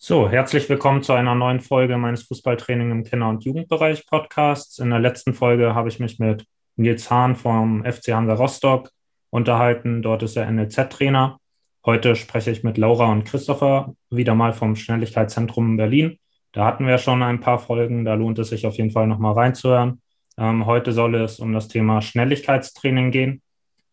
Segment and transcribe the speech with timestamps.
[0.00, 4.78] So, herzlich willkommen zu einer neuen Folge meines Fußballtraining im Kinder- und Jugendbereich Podcasts.
[4.78, 6.46] In der letzten Folge habe ich mich mit
[6.76, 8.92] Nils Hahn vom FC Hansa Rostock
[9.30, 10.00] unterhalten.
[10.00, 11.40] Dort ist er NLZ-Trainer.
[11.84, 16.18] Heute spreche ich mit Laura und Christopher wieder mal vom Schnelligkeitszentrum in Berlin.
[16.52, 19.34] Da hatten wir schon ein paar Folgen, da lohnt es sich auf jeden Fall nochmal
[19.34, 20.00] reinzuhören.
[20.36, 23.42] Ähm, heute soll es um das Thema Schnelligkeitstraining gehen.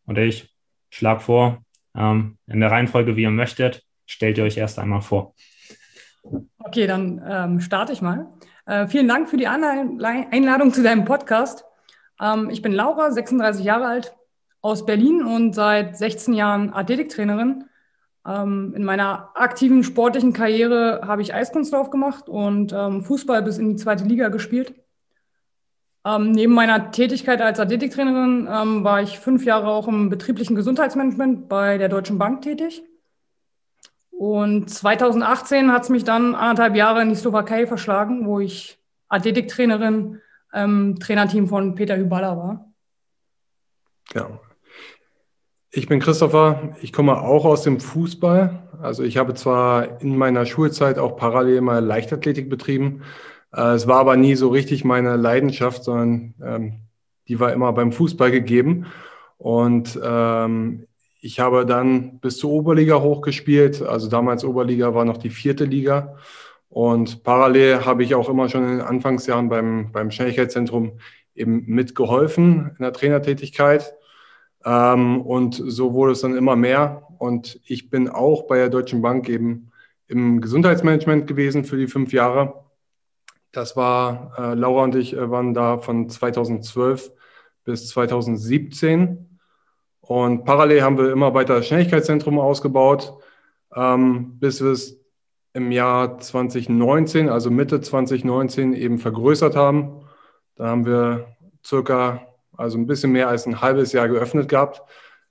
[0.06, 0.54] Und ich
[0.92, 1.64] schlage vor,
[1.98, 5.34] ähm, in der Reihenfolge, wie ihr möchtet, stellt ihr euch erst einmal vor.
[6.60, 8.28] Okay, dann ähm, starte ich mal.
[8.66, 11.66] Äh, vielen Dank für die Einladung zu deinem Podcast.
[12.20, 14.16] Ähm, ich bin Laura, 36 Jahre alt,
[14.62, 17.66] aus Berlin und seit 16 Jahren Athletiktrainerin.
[18.28, 23.70] Ähm, in meiner aktiven sportlichen Karriere habe ich Eiskunstlauf gemacht und ähm, Fußball bis in
[23.70, 24.74] die zweite Liga gespielt.
[26.04, 31.48] Ähm, neben meiner Tätigkeit als Athletiktrainerin ähm, war ich fünf Jahre auch im betrieblichen Gesundheitsmanagement
[31.50, 32.84] bei der Deutschen Bank tätig.
[34.18, 40.22] Und 2018 hat es mich dann anderthalb Jahre in die Slowakei verschlagen, wo ich Athletiktrainerin
[40.54, 42.74] im Trainerteam von Peter Hyballa war.
[44.14, 44.40] Ja.
[45.70, 48.70] Ich bin Christopher, ich komme auch aus dem Fußball.
[48.82, 53.02] Also ich habe zwar in meiner Schulzeit auch parallel mal Leichtathletik betrieben.
[53.54, 56.80] Äh, es war aber nie so richtig meine Leidenschaft, sondern ähm,
[57.28, 58.86] die war immer beim Fußball gegeben.
[59.38, 60.88] Und ähm,
[61.20, 63.82] ich habe dann bis zur Oberliga hochgespielt.
[63.82, 66.18] Also damals Oberliga war noch die vierte Liga.
[66.70, 71.00] Und parallel habe ich auch immer schon in den Anfangsjahren beim, beim Schnelligkeitszentrum
[71.34, 73.94] eben mitgeholfen in der Trainertätigkeit.
[74.64, 77.08] Ähm, und so wurde es dann immer mehr.
[77.18, 79.72] Und ich bin auch bei der Deutschen Bank eben
[80.08, 82.66] im Gesundheitsmanagement gewesen für die fünf Jahre.
[83.52, 87.12] Das war, äh, Laura und ich äh, waren da von 2012
[87.64, 89.35] bis 2017.
[90.08, 93.14] Und parallel haben wir immer weiter das Schnelligkeitszentrum ausgebaut,
[93.76, 95.00] ähm, bis wir es
[95.54, 100.02] im Jahr 2019, also Mitte 2019, eben vergrößert haben.
[100.58, 101.28] Da haben wir
[101.66, 102.22] circa,
[102.56, 104.84] also ein bisschen mehr als ein halbes Jahr geöffnet gehabt,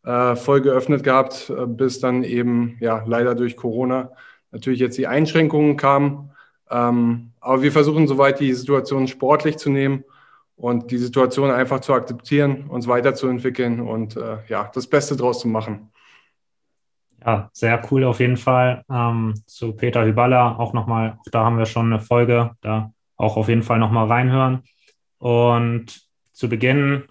[0.05, 4.11] äh, voll geöffnet gehabt, äh, bis dann eben, ja, leider durch Corona
[4.51, 6.33] natürlich jetzt die Einschränkungen kamen.
[6.69, 10.05] Ähm, aber wir versuchen soweit die Situation sportlich zu nehmen
[10.57, 15.49] und die Situation einfach zu akzeptieren, uns weiterzuentwickeln und äh, ja, das Beste draus zu
[15.49, 15.91] machen.
[17.25, 18.85] Ja, sehr cool auf jeden Fall.
[18.91, 23.49] Ähm, zu Peter Hyballa auch nochmal, da haben wir schon eine Folge, da auch auf
[23.49, 24.63] jeden Fall nochmal reinhören.
[25.19, 27.05] Und zu Beginn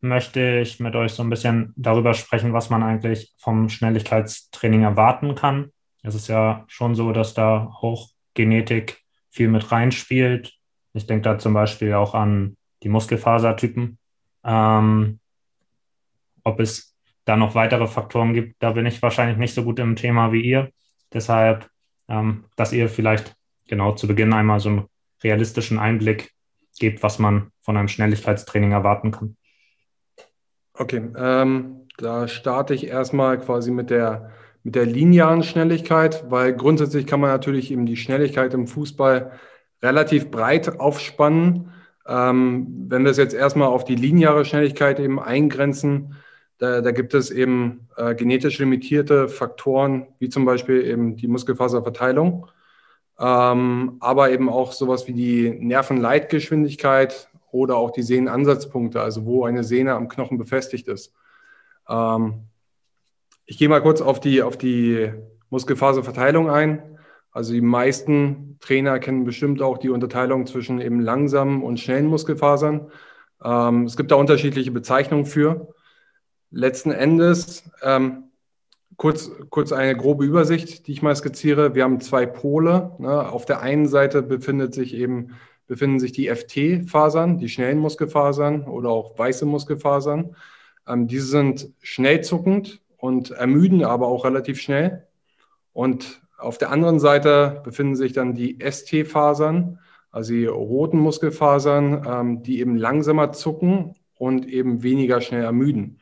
[0.00, 5.34] möchte ich mit euch so ein bisschen darüber sprechen, was man eigentlich vom Schnelligkeitstraining erwarten
[5.34, 5.72] kann.
[6.02, 10.54] Es ist ja schon so, dass da auch Genetik viel mit reinspielt.
[10.92, 13.98] Ich denke da zum Beispiel auch an die Muskelfasertypen.
[14.44, 15.20] Ähm,
[16.44, 19.96] ob es da noch weitere Faktoren gibt, da bin ich wahrscheinlich nicht so gut im
[19.96, 20.70] Thema wie ihr.
[21.12, 21.68] Deshalb,
[22.08, 23.36] ähm, dass ihr vielleicht
[23.68, 24.86] genau zu Beginn einmal so einen
[25.22, 26.32] realistischen Einblick
[26.78, 29.36] gebt, was man von einem Schnelligkeitstraining erwarten kann.
[30.74, 34.30] Okay, ähm, da starte ich erstmal quasi mit der,
[34.62, 39.32] mit der linearen Schnelligkeit, weil grundsätzlich kann man natürlich eben die Schnelligkeit im Fußball
[39.82, 41.72] relativ breit aufspannen.
[42.10, 46.16] Ähm, wenn wir es jetzt erstmal auf die lineare Schnelligkeit eben eingrenzen,
[46.58, 52.48] da, da gibt es eben äh, genetisch limitierte Faktoren, wie zum Beispiel eben die Muskelfaserverteilung,
[53.20, 59.62] ähm, aber eben auch sowas wie die Nervenleitgeschwindigkeit oder auch die Sehnenansatzpunkte, also wo eine
[59.62, 61.14] Sehne am Knochen befestigt ist.
[61.88, 62.46] Ähm,
[63.46, 65.12] ich gehe mal kurz auf die, auf die
[65.50, 66.98] Muskelfaserverteilung ein.
[67.32, 72.90] Also die meisten Trainer kennen bestimmt auch die Unterteilung zwischen eben langsamen und schnellen Muskelfasern.
[73.42, 75.74] Ähm, es gibt da unterschiedliche Bezeichnungen für.
[76.50, 78.24] Letzten Endes, ähm,
[78.96, 81.74] kurz, kurz eine grobe Übersicht, die ich mal skizziere.
[81.74, 82.92] Wir haben zwei Pole.
[82.98, 83.30] Ne?
[83.30, 85.36] Auf der einen Seite befindet sich eben,
[85.68, 90.34] befinden sich die FT-Fasern, die schnellen Muskelfasern oder auch weiße Muskelfasern.
[90.86, 95.06] Ähm, diese sind schnell zuckend und ermüden aber auch relativ schnell.
[95.72, 99.78] Und auf der anderen Seite befinden sich dann die ST-Fasern,
[100.10, 106.00] also die roten Muskelfasern, ähm, die eben langsamer zucken und eben weniger schnell ermüden.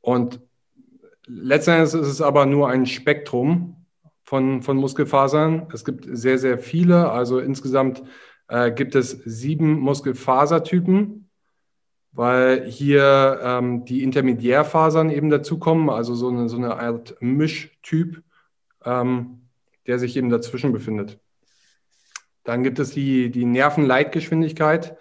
[0.00, 0.40] Und
[1.26, 3.86] letztendlich ist es aber nur ein Spektrum
[4.22, 5.68] von, von Muskelfasern.
[5.72, 7.10] Es gibt sehr, sehr viele.
[7.10, 8.02] Also insgesamt
[8.48, 11.28] äh, gibt es sieben Muskelfasertypen,
[12.12, 18.22] weil hier ähm, die Intermediärfasern eben dazukommen, also so eine, so eine Art Mischtyp
[18.86, 19.42] ähm,
[19.86, 21.20] der sich eben dazwischen befindet.
[22.44, 24.96] Dann gibt es die, die Nervenleitgeschwindigkeit,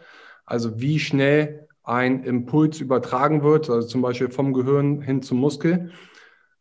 [0.46, 5.92] also wie schnell ein Impuls übertragen wird, also zum Beispiel vom Gehirn hin zum Muskel.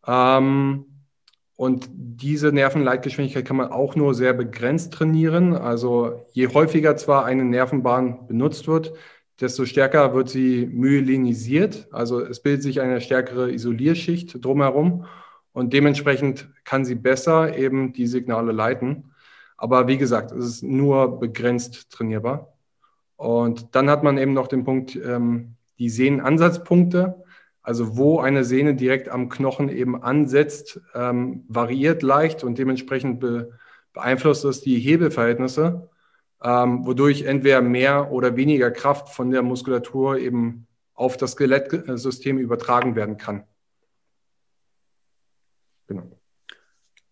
[0.06, 0.84] Ähm,
[1.56, 5.54] Und diese Nervenleitgeschwindigkeit kann man auch nur sehr begrenzt trainieren.
[5.54, 8.92] Also je häufiger zwar eine Nervenbahn benutzt wird,
[9.40, 11.86] desto stärker wird sie myelinisiert.
[11.92, 15.06] Also es bildet sich eine stärkere Isolierschicht drumherum
[15.54, 19.12] und dementsprechend kann sie besser eben die Signale leiten.
[19.56, 22.52] Aber wie gesagt, es ist nur begrenzt trainierbar.
[23.16, 27.22] Und dann hat man eben noch den Punkt, ähm, die Sehnenansatzpunkte.
[27.62, 33.52] Also wo eine Sehne direkt am Knochen eben ansetzt, ähm, variiert leicht und dementsprechend be
[33.92, 35.88] beeinflusst es die Hebelverhältnisse,
[36.42, 42.96] ähm, wodurch entweder mehr oder weniger Kraft von der Muskulatur eben auf das Skelettsystem übertragen
[42.96, 43.44] werden kann.
[45.86, 46.04] Genau.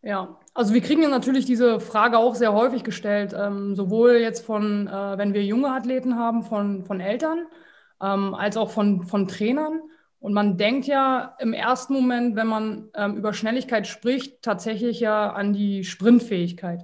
[0.02, 4.44] Ja, also wir kriegen ja natürlich diese Frage auch sehr häufig gestellt, ähm, sowohl jetzt
[4.44, 7.46] von, äh, wenn wir junge Athleten haben, von, von Eltern,
[8.02, 9.80] ähm, als auch von, von Trainern.
[10.19, 15.32] Und man denkt ja im ersten Moment, wenn man ähm, über Schnelligkeit spricht, tatsächlich ja
[15.32, 16.82] an die Sprintfähigkeit.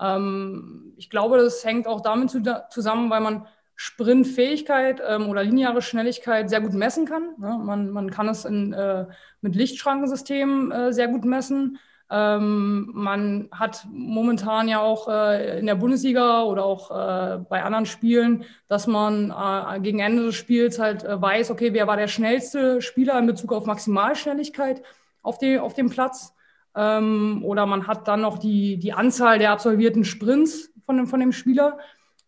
[0.00, 2.40] Ähm, ich glaube, das hängt auch damit zu,
[2.70, 3.46] zusammen, weil man
[3.82, 7.30] Sprintfähigkeit ähm, oder lineare Schnelligkeit sehr gut messen kann.
[7.38, 7.58] Ne?
[7.64, 9.06] Man, man kann es in, äh,
[9.40, 11.78] mit Lichtschrankensystemen äh, sehr gut messen.
[12.10, 17.86] Ähm, man hat momentan ja auch äh, in der Bundesliga oder auch äh, bei anderen
[17.86, 22.08] Spielen, dass man äh, gegen Ende des Spiels halt äh, weiß, okay, wer war der
[22.08, 24.82] schnellste Spieler in Bezug auf Maximalschnelligkeit
[25.22, 26.34] auf, die, auf dem Platz.
[26.76, 31.20] Ähm, oder man hat dann noch die, die Anzahl der absolvierten Sprints von dem, von
[31.20, 31.78] dem Spieler.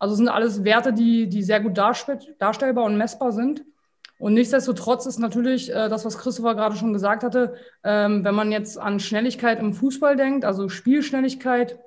[0.03, 3.65] Also sind alles Werte, die, die sehr gut darstellbar und messbar sind.
[4.19, 7.55] Und nichtsdestotrotz ist natürlich äh, das, was Christopher gerade schon gesagt hatte,
[7.85, 11.79] ähm, wenn man jetzt an Schnelligkeit im Fußball denkt, also Spielschnelligkeit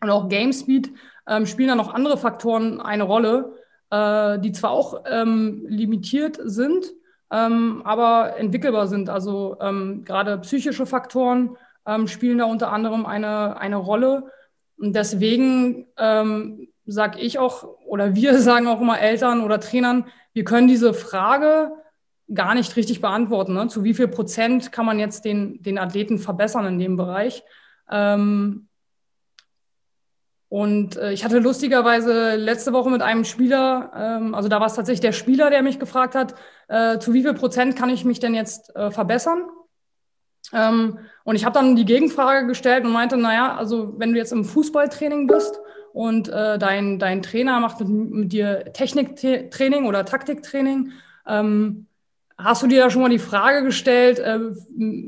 [0.00, 0.90] und auch Game Speed,
[1.28, 3.52] ähm, spielen da noch andere Faktoren eine Rolle,
[3.90, 6.94] äh, die zwar auch ähm, limitiert sind,
[7.30, 9.10] ähm, aber entwickelbar sind.
[9.10, 14.30] Also ähm, gerade psychische Faktoren ähm, spielen da unter anderem eine, eine Rolle.
[14.78, 15.86] Und deswegen
[16.86, 21.72] sage ich auch, oder wir sagen auch immer Eltern oder Trainern, wir können diese Frage
[22.32, 23.54] gar nicht richtig beantworten.
[23.54, 23.68] Ne?
[23.68, 27.44] Zu wie viel Prozent kann man jetzt den, den Athleten verbessern in dem Bereich?
[27.90, 28.68] Ähm,
[30.48, 34.74] und äh, ich hatte lustigerweise letzte Woche mit einem Spieler, ähm, also da war es
[34.74, 36.34] tatsächlich der Spieler, der mich gefragt hat,
[36.68, 39.48] äh, zu wie viel Prozent kann ich mich denn jetzt äh, verbessern?
[40.52, 44.32] Ähm, und ich habe dann die Gegenfrage gestellt und meinte, naja, also wenn du jetzt
[44.32, 45.58] im Fußballtraining bist
[45.94, 50.90] und äh, dein, dein Trainer macht mit, mit dir Techniktraining oder Taktiktraining.
[51.24, 51.86] Ähm,
[52.36, 54.40] hast du dir da schon mal die Frage gestellt, äh,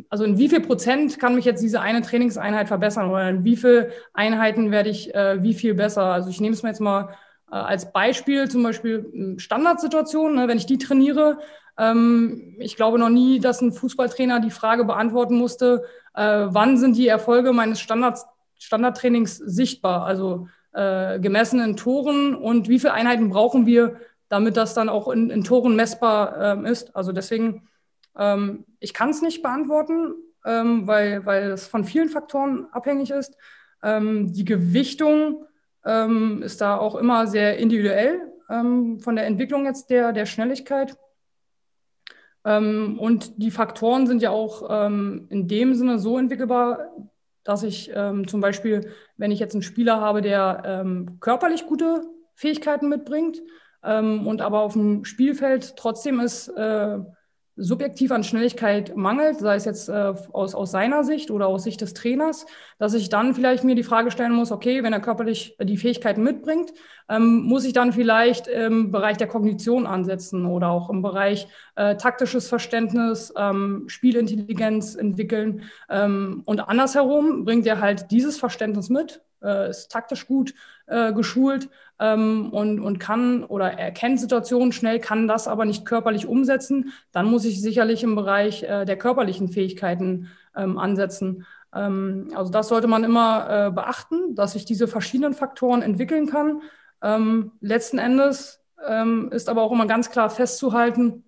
[0.08, 3.56] also in wie viel Prozent kann mich jetzt diese eine Trainingseinheit verbessern oder in wie
[3.56, 6.04] viel Einheiten werde ich äh, wie viel besser?
[6.04, 7.16] Also ich nehme es mir jetzt mal
[7.50, 11.40] äh, als Beispiel, zum Beispiel hm, Standardsituationen, ne, wenn ich die trainiere.
[11.76, 15.82] Ähm, ich glaube noch nie, dass ein Fußballtrainer die Frage beantworten musste,
[16.14, 18.24] äh, wann sind die Erfolge meines Standards,
[18.56, 20.06] Standardtrainings sichtbar?
[20.06, 20.46] Also
[20.76, 23.96] äh, gemessen in Toren und wie viele Einheiten brauchen wir,
[24.28, 26.94] damit das dann auch in, in Toren messbar ähm, ist.
[26.94, 27.66] Also deswegen,
[28.18, 30.12] ähm, ich kann es nicht beantworten,
[30.44, 33.38] ähm, weil, weil es von vielen Faktoren abhängig ist.
[33.82, 35.46] Ähm, die Gewichtung
[35.84, 38.20] ähm, ist da auch immer sehr individuell
[38.50, 40.94] ähm, von der Entwicklung jetzt der, der Schnelligkeit.
[42.44, 44.62] und die Faktoren sind ja auch
[45.30, 46.92] in dem Sinne so entwickelbar,
[47.46, 52.02] dass ich ähm, zum Beispiel, wenn ich jetzt einen Spieler habe, der ähm, körperlich gute
[52.34, 53.40] Fähigkeiten mitbringt
[53.82, 56.98] ähm, und aber auf dem Spielfeld trotzdem ist äh,
[57.56, 61.80] subjektiv an Schnelligkeit mangelt, sei es jetzt äh, aus, aus seiner Sicht oder aus Sicht
[61.80, 62.46] des Trainers,
[62.78, 66.22] dass ich dann vielleicht mir die Frage stellen muss, okay, wenn er körperlich die Fähigkeiten
[66.22, 66.72] mitbringt,
[67.08, 71.96] ähm, muss ich dann vielleicht im Bereich der Kognition ansetzen oder auch im Bereich äh,
[71.96, 75.62] taktisches Verständnis, ähm, Spielintelligenz entwickeln.
[75.88, 80.52] Ähm, und andersherum bringt er halt dieses Verständnis mit, äh, ist taktisch gut
[80.86, 86.26] äh, geschult ähm, und, und kann oder erkennt Situationen schnell, kann das aber nicht körperlich
[86.26, 91.46] umsetzen, dann muss ich sicherlich im Bereich äh, der körperlichen Fähigkeiten ähm, ansetzen.
[91.74, 96.62] Ähm, also das sollte man immer äh, beachten, dass sich diese verschiedenen Faktoren entwickeln kann.
[97.02, 101.24] Ähm, letzten Endes ähm, ist aber auch immer ganz klar festzuhalten,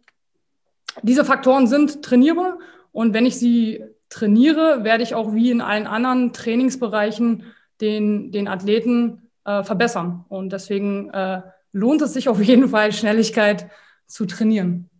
[1.02, 2.58] diese Faktoren sind trainierbar
[2.92, 7.44] und wenn ich sie trainiere, werde ich auch wie in allen anderen Trainingsbereichen
[7.80, 10.24] den, den Athleten äh, verbessern.
[10.28, 11.40] Und deswegen äh,
[11.72, 13.70] lohnt es sich auf jeden Fall, Schnelligkeit
[14.06, 14.90] zu trainieren.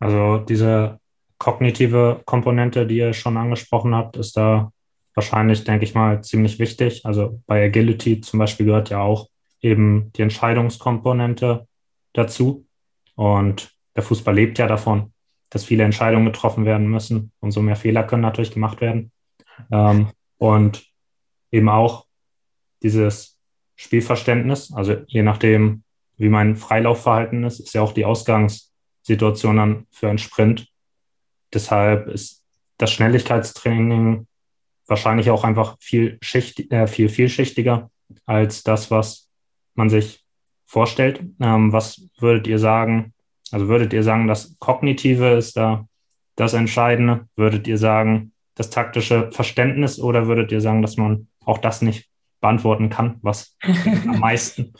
[0.00, 0.98] Also diese
[1.38, 4.72] kognitive Komponente, die ihr schon angesprochen habt, ist da
[5.14, 7.04] wahrscheinlich, denke ich mal, ziemlich wichtig.
[7.04, 9.28] Also bei Agility zum Beispiel gehört ja auch
[9.60, 11.66] eben die Entscheidungskomponente
[12.12, 12.66] dazu.
[13.14, 15.12] Und der Fußball lebt ja davon.
[15.50, 17.32] dass viele Entscheidungen getroffen werden müssen.
[17.40, 19.12] Umso mehr Fehler können natürlich gemacht werden.
[19.72, 20.84] Ähm, und
[21.50, 22.07] eben auch
[22.82, 23.38] dieses
[23.76, 25.82] Spielverständnis, also je nachdem,
[26.16, 30.68] wie mein Freilaufverhalten ist, ist ja auch die Ausgangssituation dann für einen Sprint.
[31.52, 32.44] Deshalb ist
[32.76, 34.26] das Schnelligkeitstraining
[34.86, 37.90] wahrscheinlich auch einfach viel, schicht, äh, viel vielschichtiger
[38.26, 39.28] als das, was
[39.74, 40.24] man sich
[40.66, 41.22] vorstellt.
[41.40, 43.12] Ähm, was würdet ihr sagen?
[43.50, 45.86] Also würdet ihr sagen, das Kognitive ist da
[46.36, 47.28] das Entscheidende?
[47.36, 52.08] Würdet ihr sagen, das taktische Verständnis oder würdet ihr sagen, dass man auch das nicht
[52.40, 53.18] beantworten kann?
[53.22, 54.72] Was am meisten?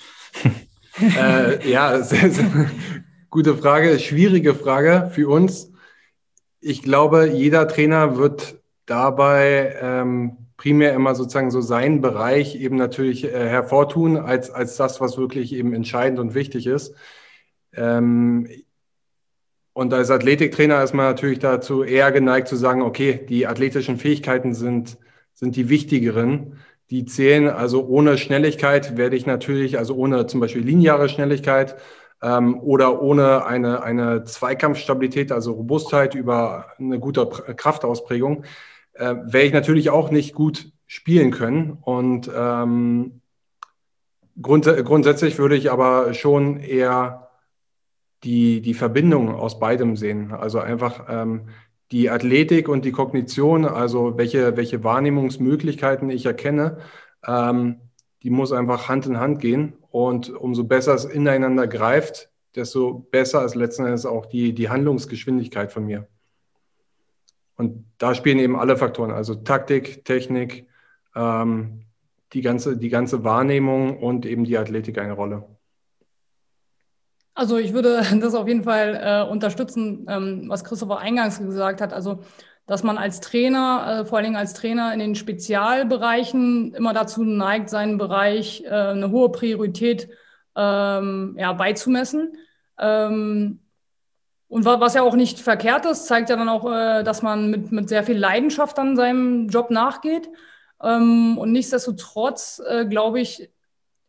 [1.01, 2.71] äh, ja, sehr, sehr
[3.31, 5.73] gute Frage, schwierige Frage für uns.
[6.61, 13.25] Ich glaube, jeder Trainer wird dabei ähm, primär immer sozusagen so seinen Bereich eben natürlich
[13.25, 16.95] äh, hervortun als, als das, was wirklich eben entscheidend und wichtig ist.
[17.73, 18.49] Ähm,
[19.73, 24.53] und als Athletiktrainer ist man natürlich dazu eher geneigt zu sagen, okay, die athletischen Fähigkeiten
[24.53, 24.99] sind,
[25.35, 26.59] sind die wichtigeren.
[26.91, 31.77] Die zählen also ohne Schnelligkeit werde ich natürlich, also ohne zum Beispiel lineare Schnelligkeit
[32.23, 38.45] ähm, oder ohne eine, eine Zweikampfstabilität, also Robustheit über eine gute Kraftausprägung,
[38.95, 41.77] äh, werde ich natürlich auch nicht gut spielen können.
[41.83, 43.21] Und ähm,
[44.41, 47.29] grunds grundsätzlich würde ich aber schon eher
[48.25, 50.33] die, die Verbindung aus beidem sehen.
[50.33, 51.49] Also einfach ähm,
[51.93, 56.79] die Athletik und die Kognition, also welche, welche Wahrnehmungsmöglichkeiten ich erkenne,
[57.27, 57.81] ähm,
[58.23, 59.75] die muss einfach Hand in Hand gehen.
[59.91, 65.73] Und umso besser es ineinander greift, desto besser ist letzten Endes auch die, die Handlungsgeschwindigkeit
[65.73, 66.09] von mir.
[67.57, 70.67] Und da spielen eben alle Faktoren, also Taktik, Technik,
[71.15, 71.81] ähm,
[72.33, 75.45] die, ganze, die ganze Wahrnehmung und eben die Athletik eine Rolle.
[77.39, 81.93] Also ich würde das auf jeden Fall äh, unterstützen, ähm, was Christopher eingangs gesagt hat.
[81.93, 82.19] Also
[82.67, 87.23] dass man als Trainer, äh, vor allen Dingen als Trainer in den Spezialbereichen immer dazu
[87.23, 90.11] neigt, seinen Bereich äh, eine hohe Priorität
[90.57, 92.37] ähm, ja, beizumessen.
[92.77, 93.61] Ähm,
[94.49, 97.71] und was ja auch nicht verkehrt ist, zeigt ja dann auch, äh, dass man mit,
[97.71, 100.29] mit sehr viel Leidenschaft an seinem Job nachgeht.
[100.83, 103.49] Ähm, und nichtsdestotrotz, äh, glaube ich,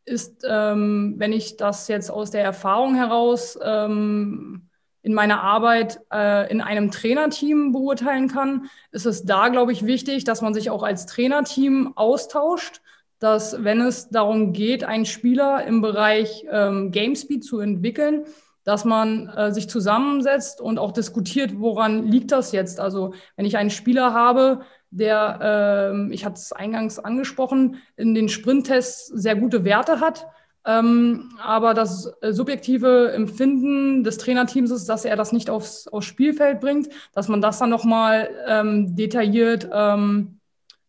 [0.10, 4.70] ist, ähm, wenn ich das jetzt aus der Erfahrung heraus ähm,
[5.02, 10.26] in meiner Arbeit äh, in einem Trainerteam beurteilen kann, ist es da, glaube ich, wichtig,
[10.26, 12.82] dass man sich auch als Trainerteam austauscht,
[13.20, 18.24] dass wenn es darum geht, einen Spieler im Bereich Gamespeed zu entwickeln,
[18.70, 22.80] dass man äh, sich zusammensetzt und auch diskutiert, woran liegt das jetzt?
[22.80, 28.30] Also wenn ich einen Spieler habe, der, äh, ich hatte es eingangs angesprochen, in den
[28.30, 30.28] Sprinttests sehr gute Werte hat,
[30.66, 36.06] ähm, aber das äh, subjektive Empfinden des Trainerteams ist, dass er das nicht aufs, aufs
[36.06, 40.40] Spielfeld bringt, dass man das dann nochmal ähm, detailliert ähm,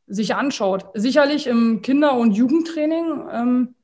[0.07, 0.87] sich anschaut.
[0.95, 3.75] Sicherlich im Kinder- und Jugendtraining ähm,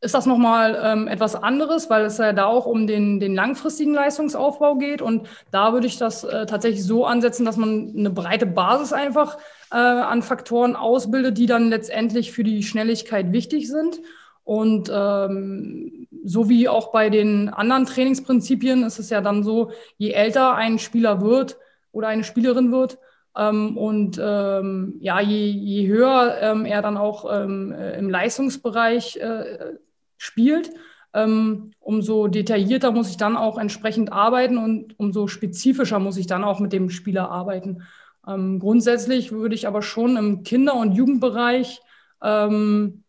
[0.00, 3.94] ist das nochmal ähm, etwas anderes, weil es ja da auch um den, den langfristigen
[3.94, 5.00] Leistungsaufbau geht.
[5.00, 9.38] Und da würde ich das äh, tatsächlich so ansetzen, dass man eine breite Basis einfach
[9.72, 14.00] äh, an Faktoren ausbildet, die dann letztendlich für die Schnelligkeit wichtig sind.
[14.44, 20.10] Und ähm, so wie auch bei den anderen Trainingsprinzipien ist es ja dann so, je
[20.10, 21.56] älter ein Spieler wird
[21.90, 22.98] oder eine Spielerin wird,
[23.36, 29.18] ähm, und ähm, ja, je, je höher ähm, er dann auch ähm, äh, im Leistungsbereich
[29.18, 29.76] äh,
[30.18, 30.70] spielt,
[31.16, 36.44] ähm, umso detaillierter muss ich dann auch entsprechend arbeiten und umso spezifischer muss ich dann
[36.44, 37.82] auch mit dem Spieler arbeiten.
[38.28, 41.80] Ähm, grundsätzlich würde ich aber schon im Kinder- und Jugendbereich,
[42.22, 43.02] ähm,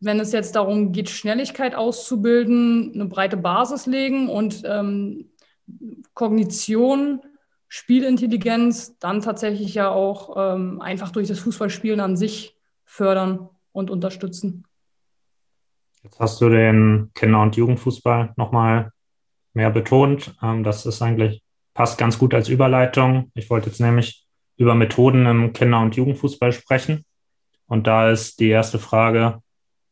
[0.00, 5.30] wenn es jetzt darum geht, Schnelligkeit auszubilden, eine breite Basis legen und ähm,
[6.12, 7.22] Kognition,
[7.68, 12.54] Spielintelligenz dann tatsächlich ja auch ähm, einfach durch das Fußballspielen an sich
[12.84, 14.65] fördern und unterstützen.
[16.06, 18.92] Jetzt hast du den Kinder- und Jugendfußball nochmal
[19.54, 20.36] mehr betont.
[20.40, 21.42] Ähm, das ist eigentlich,
[21.74, 23.32] passt ganz gut als Überleitung.
[23.34, 24.24] Ich wollte jetzt nämlich
[24.56, 27.04] über Methoden im Kinder- und Jugendfußball sprechen.
[27.66, 29.42] Und da ist die erste Frage,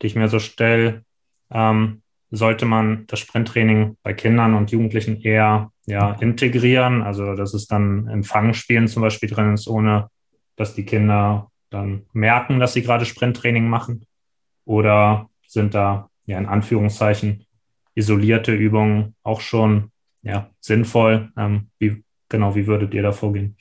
[0.00, 1.04] die ich mir so stelle,
[1.50, 7.66] ähm, sollte man das Sprinttraining bei Kindern und Jugendlichen eher ja, integrieren, also dass es
[7.66, 10.10] dann im Fangspielen zum Beispiel drin ist, ohne
[10.54, 14.06] dass die Kinder dann merken, dass sie gerade Sprinttraining machen?
[14.64, 17.46] Oder sind da ja in Anführungszeichen
[17.94, 19.90] isolierte Übungen auch schon
[20.22, 21.30] ja, sinnvoll.
[21.36, 23.56] Ähm, wie, genau, wie würdet ihr da vorgehen?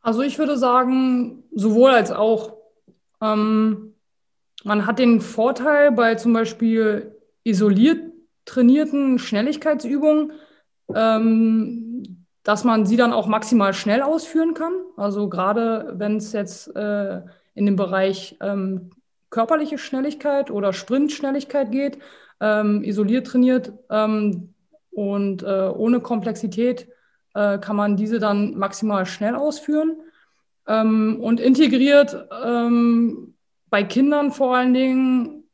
[0.00, 2.56] Also ich würde sagen, sowohl als auch.
[3.20, 3.94] Ähm,
[4.64, 8.00] man hat den Vorteil bei zum Beispiel isoliert
[8.44, 10.32] trainierten Schnelligkeitsübungen,
[10.94, 14.72] ähm, dass man sie dann auch maximal schnell ausführen kann.
[14.96, 17.22] Also gerade wenn es jetzt äh,
[17.54, 18.90] in den Bereich ähm,
[19.32, 21.98] körperliche Schnelligkeit oder Sprintschnelligkeit geht,
[22.40, 24.54] ähm, isoliert trainiert ähm,
[24.90, 26.86] und äh, ohne Komplexität
[27.34, 29.96] äh, kann man diese dann maximal schnell ausführen.
[30.68, 33.34] Ähm, und integriert ähm,
[33.70, 35.44] bei Kindern vor allen Dingen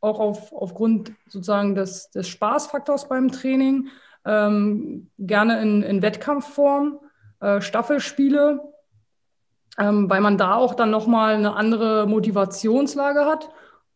[0.00, 3.88] auch auf, aufgrund sozusagen des, des Spaßfaktors beim Training,
[4.26, 7.00] ähm, gerne in, in Wettkampfform,
[7.40, 8.60] äh, Staffelspiele,
[9.78, 13.50] ähm, weil man da auch dann nochmal eine andere Motivationslage hat.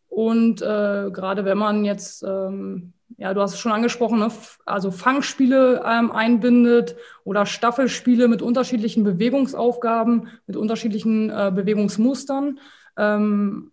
[0.09, 4.29] Und äh, gerade wenn man jetzt, ähm, ja, du hast es schon angesprochen, ne,
[4.65, 12.59] also Fangspiele ähm, einbindet oder Staffelspiele mit unterschiedlichen Bewegungsaufgaben, mit unterschiedlichen äh, Bewegungsmustern,
[12.97, 13.73] ähm,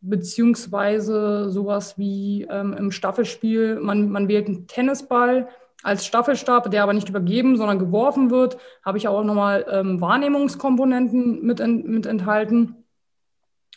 [0.00, 5.48] beziehungsweise sowas wie ähm, im Staffelspiel, man, man wählt einen Tennisball,
[5.84, 11.44] als Staffelstab, der aber nicht übergeben, sondern geworfen wird, habe ich auch nochmal ähm, Wahrnehmungskomponenten
[11.44, 12.84] mit, in, mit enthalten.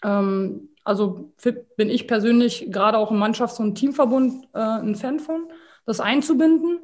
[0.03, 1.33] Ähm, also
[1.75, 5.49] bin ich persönlich gerade auch im Mannschafts- und Teamverbund äh, ein Fan von,
[5.85, 6.79] das einzubinden.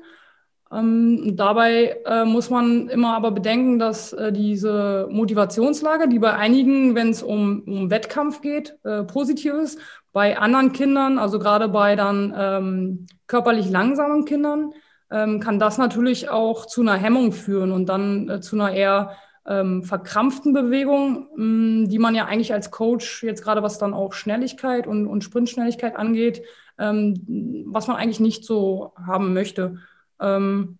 [0.73, 6.95] Ähm, dabei äh, muss man immer aber bedenken, dass äh, diese Motivationslage, die bei einigen,
[6.95, 9.79] wenn es um, um Wettkampf geht, äh, positiv ist,
[10.11, 14.73] bei anderen Kindern, also gerade bei dann ähm, körperlich langsamen Kindern,
[15.09, 19.83] kann das natürlich auch zu einer Hemmung führen und dann äh, zu einer eher ähm,
[19.83, 24.87] verkrampften Bewegung, mm, die man ja eigentlich als Coach jetzt gerade was dann auch Schnelligkeit
[24.87, 26.43] und, und Sprintschnelligkeit angeht,
[26.79, 29.79] ähm, was man eigentlich nicht so haben möchte.
[30.19, 30.77] Ähm,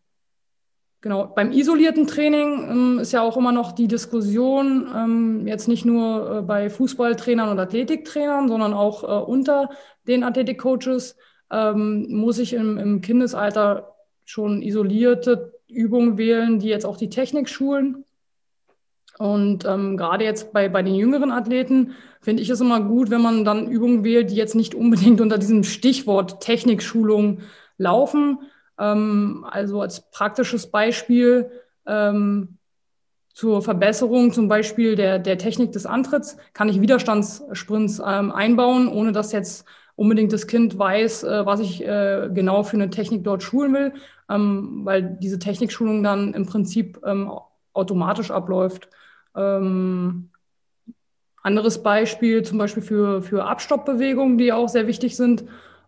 [1.02, 5.86] genau, beim isolierten Training ähm, ist ja auch immer noch die Diskussion, ähm, jetzt nicht
[5.86, 9.70] nur äh, bei Fußballtrainern und Athletiktrainern, sondern auch äh, unter
[10.08, 11.18] den Athletikcoaches,
[11.52, 13.93] ähm, muss ich im, im Kindesalter
[14.26, 18.06] schon isolierte Übungen wählen, die jetzt auch die Technik schulen.
[19.20, 23.22] Und ähm, gerade jetzt bei, bei den jüngeren Athleten finde ich es immer gut, wenn
[23.22, 27.42] man dann Übungen wählt, die jetzt nicht unbedingt unter diesem Stichwort Technikschulung
[27.78, 28.40] laufen.
[28.80, 31.52] Ähm, also als praktisches Beispiel
[31.86, 32.58] ähm,
[33.34, 39.12] zur Verbesserung zum Beispiel der, der Technik des Antritts kann ich Widerstandssprints ähm, einbauen, ohne
[39.12, 43.44] dass jetzt unbedingt das Kind weiß, äh, was ich äh, genau für eine Technik dort
[43.44, 43.94] schulen will,
[44.30, 47.32] ähm, weil diese Technikschulung dann im Prinzip ähm,
[47.74, 48.90] automatisch abläuft.
[49.36, 50.30] Ähm,
[51.42, 55.44] anderes Beispiel zum Beispiel für, für Abstoppbewegungen, die auch sehr wichtig sind,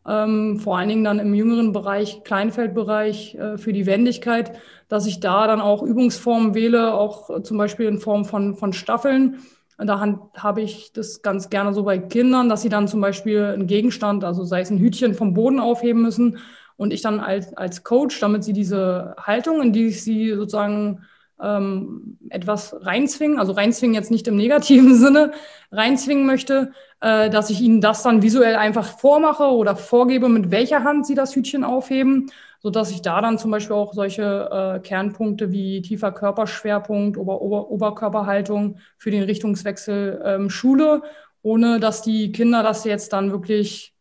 [0.07, 5.19] ähm, vor allen Dingen dann im jüngeren Bereich, Kleinfeldbereich äh, für die Wendigkeit, dass ich
[5.19, 9.39] da dann auch Übungsformen wähle, auch zum Beispiel in Form von, von Staffeln,
[9.77, 13.67] da habe ich das ganz gerne so bei Kindern, dass sie dann zum Beispiel einen
[13.67, 16.37] Gegenstand, also sei es ein Hütchen vom Boden aufheben müssen
[16.77, 21.03] und ich dann als, als Coach, damit sie diese Haltung, in die ich sie sozusagen
[21.41, 25.31] ähm, etwas reinzwingen, also reinzwingen jetzt nicht im negativen Sinne,
[25.71, 30.83] reinzwingen möchte, äh, dass ich ihnen das dann visuell einfach vormache oder vorgebe, mit welcher
[30.83, 32.31] Hand sie das Hütchen aufheben
[32.65, 37.67] sodass ich da dann zum Beispiel auch solche äh, Kernpunkte wie tiefer Körperschwerpunkt, Ober -Ober
[37.67, 41.03] Oberkörperhaltung für den Richtungswechsel ähm, schule,
[41.43, 43.93] ohne dass die Kinder das jetzt dann wirklich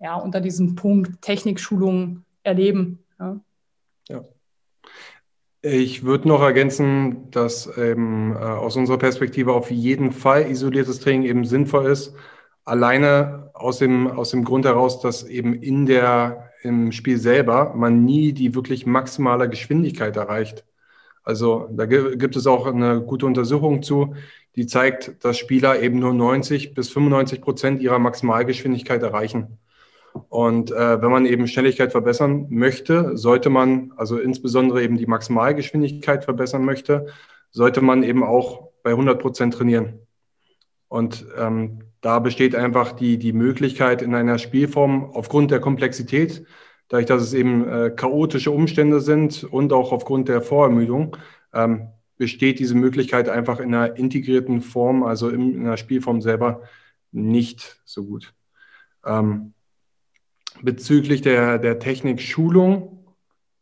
[0.00, 3.04] ja, unter diesem Punkt Technikschulung erleben.
[3.20, 3.38] Ja.
[4.08, 4.24] ja.
[5.60, 11.24] Ich würde noch ergänzen, dass ähm, äh, aus unserer Perspektive auf jeden Fall isoliertes Training
[11.28, 12.14] eben sinnvoll ist.
[12.64, 18.04] Alleine aus dem, aus dem Grund heraus, dass eben in der im Spiel selber man
[18.04, 20.64] nie die wirklich maximale Geschwindigkeit erreicht.
[21.22, 24.14] Also da gibt es auch eine gute Untersuchung zu,
[24.54, 29.58] die zeigt, dass Spieler eben nur 90 bis 95 Prozent ihrer Maximalgeschwindigkeit erreichen.
[30.28, 36.24] Und äh, wenn man eben Schnelligkeit verbessern möchte, sollte man, also insbesondere eben die Maximalgeschwindigkeit
[36.24, 37.06] verbessern möchte,
[37.50, 40.00] sollte man eben auch bei 100 Prozent trainieren.
[40.88, 46.46] Und ähm, da besteht einfach die, die Möglichkeit in einer Spielform aufgrund der Komplexität,
[46.86, 51.16] dadurch, dass es eben äh, chaotische Umstände sind und auch aufgrund der Vorermüdung,
[51.52, 56.62] ähm, besteht diese Möglichkeit einfach in einer integrierten Form, also in, in einer Spielform selber,
[57.10, 58.34] nicht so gut.
[59.04, 59.54] Ähm,
[60.62, 63.04] bezüglich der, der Technikschulung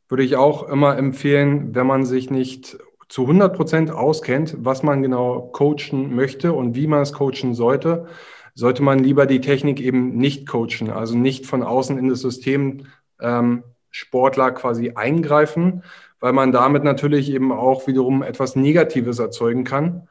[0.06, 2.76] würde ich auch immer empfehlen, wenn man sich nicht
[3.08, 8.06] zu 100 Prozent auskennt, was man genau coachen möchte und wie man es coachen sollte,
[8.54, 12.86] sollte man lieber die Technik eben nicht coachen, also nicht von außen in das System
[13.20, 15.82] ähm, Sportler quasi eingreifen,
[16.20, 20.08] weil man damit natürlich eben auch wiederum etwas Negatives erzeugen kann.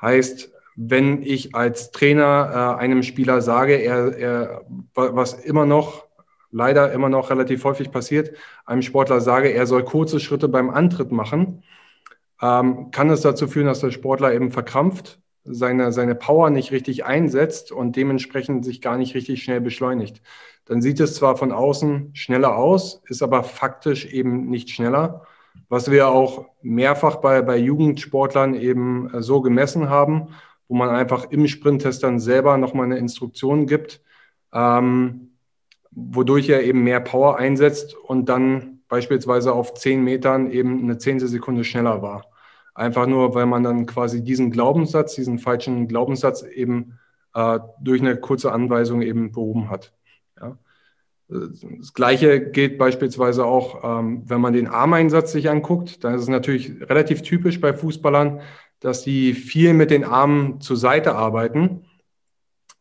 [0.00, 6.10] Heißt, wenn ich als Trainer äh, einem Spieler sage, er, er, was immer noch
[6.50, 11.12] leider immer noch relativ häufig passiert, einem Sportler sage, er soll kurze Schritte beim Antritt
[11.12, 11.62] machen,
[12.42, 17.04] ähm, kann es dazu führen, dass der Sportler eben verkrampft, seine, seine Power nicht richtig
[17.04, 20.22] einsetzt und dementsprechend sich gar nicht richtig schnell beschleunigt.
[20.66, 25.26] Dann sieht es zwar von außen schneller aus, ist aber faktisch eben nicht schneller,
[25.68, 30.28] was wir auch mehrfach bei, bei Jugendsportlern eben äh, so gemessen haben,
[30.68, 34.02] wo man einfach im Sprinttest dann selber nochmal eine Instruktion gibt,
[34.52, 35.32] ähm,
[35.90, 41.64] wodurch er eben mehr Power einsetzt und dann beispielsweise auf 10 Metern eben eine Zehntelsekunde
[41.64, 42.26] schneller war.
[42.80, 46.98] Einfach nur, weil man dann quasi diesen Glaubenssatz, diesen falschen Glaubenssatz eben
[47.34, 49.92] äh, durch eine kurze Anweisung eben behoben hat.
[50.40, 50.56] Ja.
[51.28, 56.02] Das Gleiche gilt beispielsweise auch, ähm, wenn man den Armeinsatz sich anguckt.
[56.02, 58.40] Da ist es natürlich relativ typisch bei Fußballern,
[58.80, 61.84] dass die viel mit den Armen zur Seite arbeiten.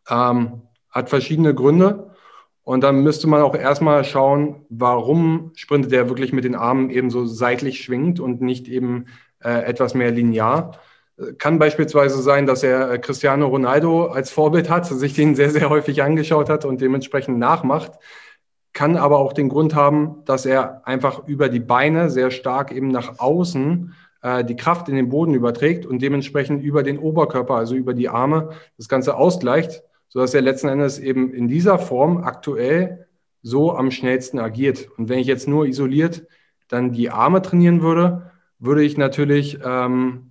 [0.09, 2.15] Ähm, hat verschiedene Gründe.
[2.63, 7.09] Und dann müsste man auch erstmal schauen, warum sprintet der wirklich mit den Armen eben
[7.09, 9.07] so seitlich schwingt und nicht eben
[9.43, 10.79] äh, etwas mehr linear.
[11.37, 15.69] Kann beispielsweise sein, dass er äh, Cristiano Ronaldo als Vorbild hat, sich den sehr, sehr
[15.69, 17.91] häufig angeschaut hat und dementsprechend nachmacht.
[18.73, 22.89] Kann aber auch den Grund haben, dass er einfach über die Beine sehr stark eben
[22.89, 27.75] nach außen äh, die Kraft in den Boden überträgt und dementsprechend über den Oberkörper, also
[27.75, 33.07] über die Arme, das Ganze ausgleicht sodass er letzten Endes eben in dieser Form aktuell
[33.41, 34.89] so am schnellsten agiert.
[34.97, 36.27] Und wenn ich jetzt nur isoliert
[36.67, 40.29] dann die Arme trainieren würde, würde ich natürlich ähm,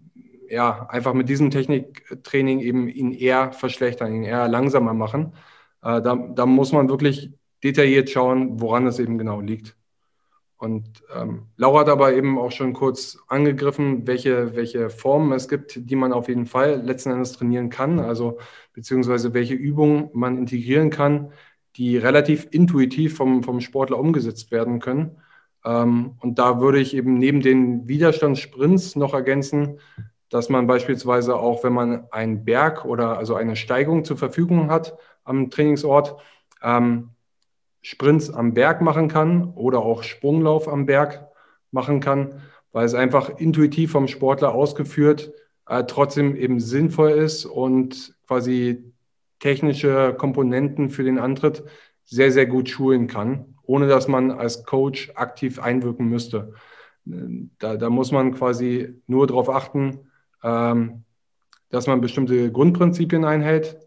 [0.48, 5.34] ja, einfach mit diesem Techniktraining eben ihn eher verschlechtern, ihn eher langsamer machen.
[5.82, 9.76] Äh, da, da muss man wirklich detailliert schauen, woran es eben genau liegt.
[10.58, 15.88] Und ähm, Laura hat aber eben auch schon kurz angegriffen, welche, welche Formen es gibt,
[15.88, 18.38] die man auf jeden Fall letzten Endes trainieren kann, also
[18.72, 21.32] beziehungsweise welche Übungen man integrieren kann,
[21.76, 25.18] die relativ intuitiv vom, vom Sportler umgesetzt werden können.
[25.64, 29.80] Ähm, und da würde ich eben neben den Widerstandssprints noch ergänzen,
[30.30, 34.96] dass man beispielsweise auch, wenn man einen Berg oder also eine Steigung zur Verfügung hat
[35.24, 36.16] am Trainingsort,
[36.62, 37.10] ähm,
[37.82, 41.28] Sprints am Berg machen kann oder auch Sprunglauf am Berg
[41.70, 42.42] machen kann,
[42.72, 45.32] weil es einfach intuitiv vom Sportler ausgeführt
[45.68, 48.92] äh, trotzdem eben sinnvoll ist und quasi
[49.38, 51.62] technische Komponenten für den Antritt
[52.04, 56.54] sehr, sehr gut schulen kann, ohne dass man als Coach aktiv einwirken müsste.
[57.04, 60.10] Da, da muss man quasi nur darauf achten,
[60.42, 61.04] ähm,
[61.68, 63.78] dass man bestimmte Grundprinzipien einhält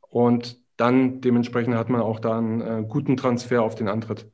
[0.00, 4.26] und dann dementsprechend hat man auch da einen äh, guten Transfer auf den Antritt.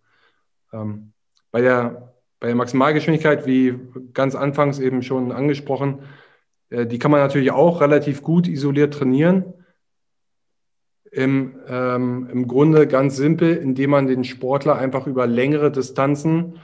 [0.72, 1.12] Ähm,
[1.50, 3.78] bei, der, bei der Maximalgeschwindigkeit, wie
[4.14, 6.00] ganz anfangs eben schon angesprochen,
[6.70, 9.44] äh, die kann man natürlich auch relativ gut isoliert trainieren.
[11.12, 16.58] Im, ähm, Im Grunde ganz simpel, indem man den Sportler einfach über längere Distanzen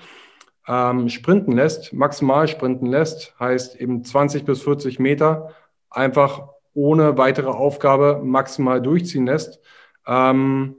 [0.66, 5.50] ähm, sprinten lässt, maximal sprinten lässt, heißt eben 20 bis 40 Meter,
[5.90, 9.60] einfach ohne weitere Aufgabe maximal durchziehen lässt.
[10.06, 10.76] Ähm,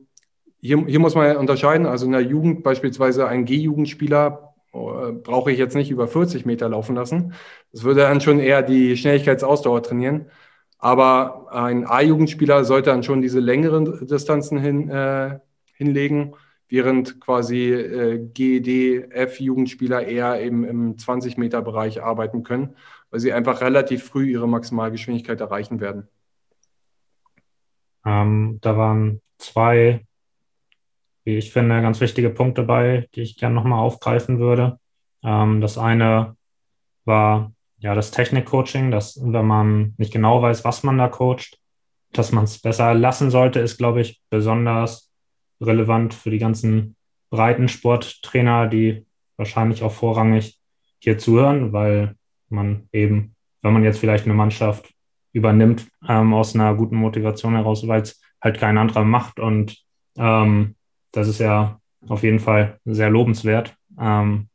[0.62, 5.60] hier, hier muss man unterscheiden, also in der Jugend beispielsweise ein G-Jugendspieler äh, brauche ich
[5.60, 7.34] jetzt nicht über 40 Meter laufen lassen.
[7.72, 10.32] Das würde dann schon eher die Schnelligkeitsausdauer trainieren.
[10.84, 15.40] Aber ein A-Jugendspieler sollte dann schon diese längeren Distanzen hin, äh,
[15.76, 16.36] hinlegen,
[16.68, 22.76] während quasi äh, GED, F-Jugendspieler eher eben im 20-Meter-Bereich arbeiten können,
[23.12, 26.10] weil sie einfach relativ früh ihre Maximalgeschwindigkeit erreichen werden.
[28.06, 30.06] Ähm, da waren zwei,
[31.24, 34.82] wie ich finde, ganz wichtige Punkte bei, die ich gerne nochmal aufgreifen würde.
[35.24, 36.36] Ähm, das eine
[37.06, 41.60] war ja das Technik-Coaching, dass wenn man nicht genau weiß, was man da coacht,
[42.14, 45.12] dass man es besser lassen sollte, ist, glaube ich, besonders
[45.62, 46.96] relevant für die ganzen
[47.30, 49.06] breiten Sporttrainer, die
[49.38, 50.60] wahrscheinlich auch vorrangig
[51.00, 52.16] hier zuhören, weil
[52.48, 54.94] man eben, wenn man jetzt vielleicht eine Mannschaft
[55.34, 59.40] übernimmt ähm, aus einer guten Motivation heraus, weil es halt kein anderer macht.
[59.40, 59.78] Und
[60.16, 60.76] ähm,
[61.12, 63.76] das ist ja auf jeden Fall sehr lobenswert.
[64.00, 64.48] Ähm,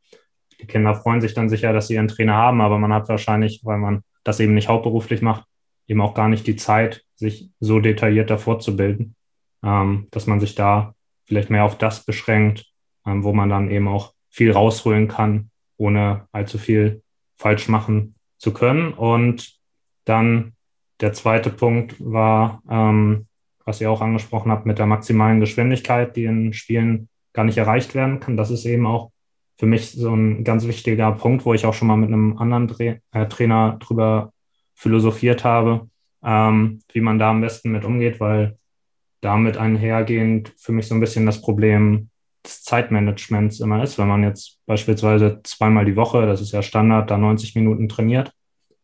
[0.59, 3.61] die Kinder freuen sich dann sicher, dass sie ihren Trainer haben, aber man hat wahrscheinlich,
[3.63, 5.45] weil man das eben nicht hauptberuflich macht,
[5.87, 9.15] eben auch gar nicht die Zeit, sich so detailliert davor zu bilden,
[9.63, 10.93] ähm, dass man sich da
[11.25, 12.65] vielleicht mehr auf das beschränkt,
[13.05, 17.01] ähm, wo man dann eben auch viel rausholen kann, ohne allzu viel
[17.37, 18.93] falsch machen zu können.
[18.93, 19.57] Und
[20.05, 20.53] dann
[21.01, 23.27] der zweite Punkt war, ähm,
[23.65, 27.95] was ihr auch angesprochen habt, mit der maximalen Geschwindigkeit, die in Spielen gar nicht erreicht
[27.95, 28.35] werden kann.
[28.35, 29.11] Das ist eben auch
[29.59, 32.69] für mich so ein ganz wichtiger Punkt, wo ich auch schon mal mit einem anderen
[32.69, 34.31] Tra äh, Trainer drüber
[34.73, 35.89] philosophiert habe,
[36.23, 38.57] ähm, wie man da am besten mit umgeht, weil
[39.19, 42.09] damit einhergehend für mich so ein bisschen das Problem
[42.45, 43.97] des Zeitmanagements immer ist.
[43.97, 48.31] Wenn man jetzt beispielsweise zweimal die Woche, das ist ja Standard, da 90 Minuten trainiert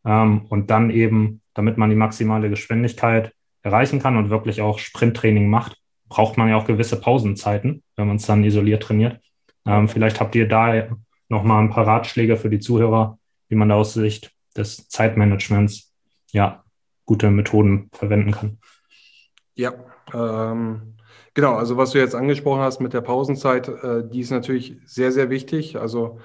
[0.04, 5.50] ähm, und dann eben, damit man die maximale Geschwindigkeit erreichen kann und wirklich auch Sprinttraining
[5.50, 5.78] macht,
[6.10, 9.22] braucht man ja auch gewisse Pausenzeiten, wenn man es dann isoliert trainiert.
[9.66, 10.88] Ähm, vielleicht habt ihr da
[11.30, 13.18] nochmal ein paar Ratschläge für die Zuhörer,
[13.50, 15.94] wie man da aus Sicht des Zeitmanagements
[16.32, 16.64] ja
[17.06, 18.58] gute Methoden verwenden kann.
[19.56, 19.74] Ja,
[20.14, 20.96] ähm,
[21.34, 21.56] genau.
[21.56, 25.30] Also was du jetzt angesprochen hast mit der Pausenzeit, äh, die ist natürlich sehr, sehr
[25.30, 25.78] wichtig.
[25.78, 26.20] Also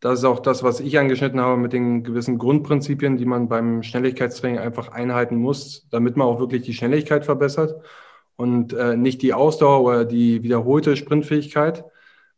[0.00, 3.82] das ist auch das, was ich angeschnitten habe mit den gewissen Grundprinzipien, die man beim
[3.82, 7.82] Schnelligkeitstraining einfach einhalten muss, damit man auch wirklich die Schnelligkeit verbessert
[8.36, 11.84] und äh, nicht die Ausdauer oder die wiederholte Sprintfähigkeit.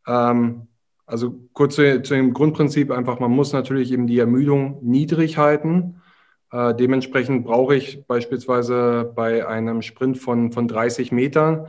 [0.09, 0.67] Ähm,
[1.07, 6.03] also kurz zu, zu, dem Grundprinzip einfach, man muss natürlich eben die Ermüdung niedrig halten.
[6.51, 11.69] Äh, dementsprechend brauche ich beispielsweise bei einem Sprint von, von 30 Metern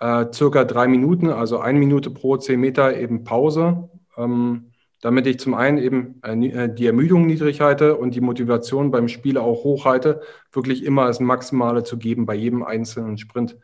[0.00, 3.88] äh, circa drei Minuten, also eine Minute pro zehn Meter eben Pause.
[4.16, 8.90] Ähm, damit ich zum einen eben äh, äh, die Ermüdung niedrig halte und die Motivation
[8.90, 10.20] beim Spieler auch hoch halte,
[10.52, 13.56] wirklich immer das Maximale zu geben bei jedem einzelnen Sprint.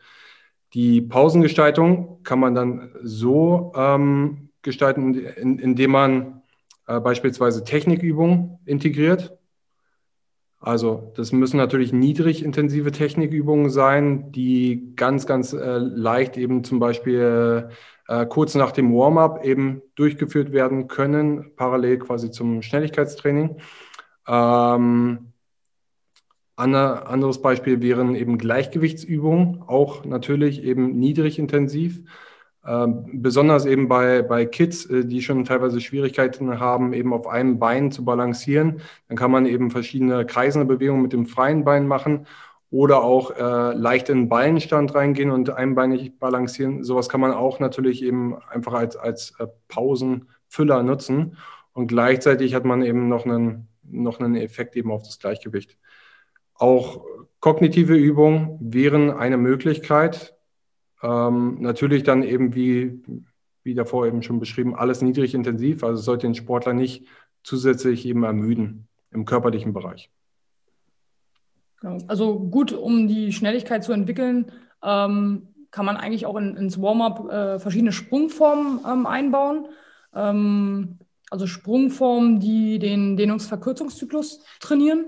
[0.73, 6.41] Die Pausengestaltung kann man dann so ähm, gestalten, in, indem man
[6.87, 9.37] äh, beispielsweise Technikübungen integriert.
[10.59, 16.79] Also das müssen natürlich niedrig intensive Technikübungen sein, die ganz, ganz äh, leicht eben zum
[16.79, 17.69] Beispiel
[18.07, 23.57] äh, kurz nach dem Warm-up eben durchgeführt werden können, parallel quasi zum Schnelligkeitstraining.
[24.25, 25.32] Ähm,
[26.55, 32.03] anderes Beispiel wären eben Gleichgewichtsübungen, auch natürlich eben niedrig intensiv.
[32.65, 37.59] Ähm, besonders eben bei, bei Kids, äh, die schon teilweise Schwierigkeiten haben, eben auf einem
[37.59, 38.81] Bein zu balancieren.
[39.09, 42.25] Dann kann man eben verschiedene kreisende Bewegungen mit dem freien Bein machen
[42.71, 46.83] oder auch äh, leicht in den Ballenstand reingehen und einbeinig balancieren.
[46.83, 51.37] Sowas kann man auch natürlich eben einfach als, als äh, Pausenfüller nutzen.
[51.73, 55.77] Und gleichzeitig hat man eben noch einen, noch einen Effekt eben auf das Gleichgewicht.
[56.55, 57.03] Auch
[57.39, 60.35] kognitive Übungen wären eine Möglichkeit.
[61.01, 63.03] Ähm, natürlich dann eben wie,
[63.63, 65.83] wie davor eben schon beschrieben, alles niedrig intensiv.
[65.83, 67.05] Also sollte den Sportler nicht
[67.43, 70.09] zusätzlich eben ermüden im körperlichen Bereich.
[72.07, 77.29] Also gut, um die Schnelligkeit zu entwickeln, ähm, kann man eigentlich auch in, ins Warm-up
[77.29, 79.67] äh, verschiedene Sprungformen ähm, einbauen.
[80.13, 85.07] Ähm, also Sprungformen, die den Dehnungsverkürzungszyklus trainieren.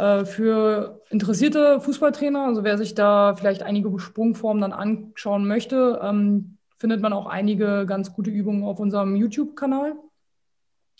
[0.00, 6.56] Äh, für interessierte Fußballtrainer, also wer sich da vielleicht einige Sprungformen dann anschauen möchte, ähm,
[6.78, 9.92] findet man auch einige ganz gute Übungen auf unserem YouTube-Kanal,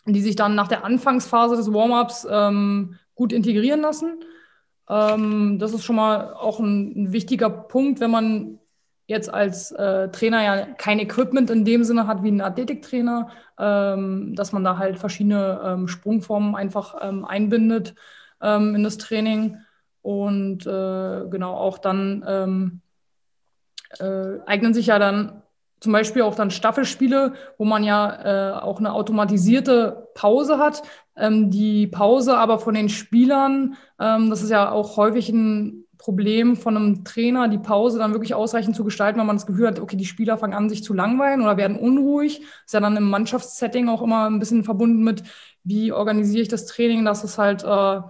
[0.05, 4.23] die sich dann nach der Anfangsphase des Warm-ups ähm, gut integrieren lassen.
[4.87, 8.59] Ähm, das ist schon mal auch ein, ein, wichtiger Punkt, wenn man
[9.07, 14.35] jetzt als äh, Trainer ja kein Equipment in dem Sinne hat wie ein Athletiktrainer, ähm,
[14.35, 17.95] dass man da halt verschiedene ähm, Sprungformen einfach ähm, einbindet
[18.43, 19.59] ähm, in das Training
[20.03, 22.81] und äh, genau auch dann ähm,
[23.99, 25.43] äh, eignen sich ja dann
[25.81, 30.83] zum Beispiel auch dann Staffelspiele, wo man ja äh, auch eine automatisierte Pause hat.
[31.17, 36.57] Ähm, die Pause aber von den Spielern, ähm, das ist ja auch häufig ein Problem
[36.57, 39.81] von einem Trainer, die Pause dann wirklich ausreichend zu gestalten, wenn man das Gefühl hat,
[39.81, 42.43] okay, die Spieler fangen an, sich zu langweilen oder werden unruhig.
[42.65, 45.23] Ist ja dann im Mannschaftssetting auch immer ein bisschen verbunden mit,
[45.63, 48.01] wie organisiere ich das Training, dass es halt äh,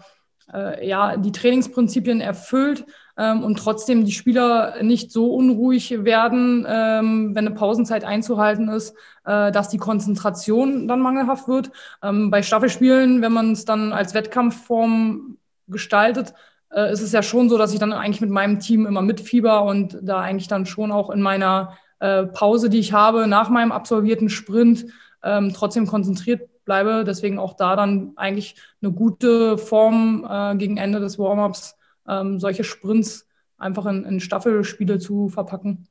[0.53, 2.85] äh, ja die Trainingsprinzipien erfüllt
[3.17, 8.95] ähm, und trotzdem die Spieler nicht so unruhig werden, ähm, wenn eine Pausenzeit einzuhalten ist,
[9.25, 11.71] äh, dass die Konzentration dann mangelhaft wird.
[12.03, 15.37] Ähm, bei Staffelspielen, wenn man es dann als Wettkampfform
[15.69, 16.35] gestaltet,
[16.73, 19.65] äh, ist es ja schon so, dass ich dann eigentlich mit meinem Team immer mitfieber
[19.65, 23.73] und da eigentlich dann schon auch in meiner äh, Pause, die ich habe, nach meinem
[23.73, 24.87] absolvierten Sprint,
[25.23, 27.03] ähm, trotzdem konzentriert bleibe.
[27.05, 31.77] Deswegen auch da dann eigentlich eine gute Form äh, gegen Ende des Warm-ups
[32.09, 33.29] ähm, solche Sprints
[33.59, 35.89] einfach in, in Staffelspiele zu verpacken.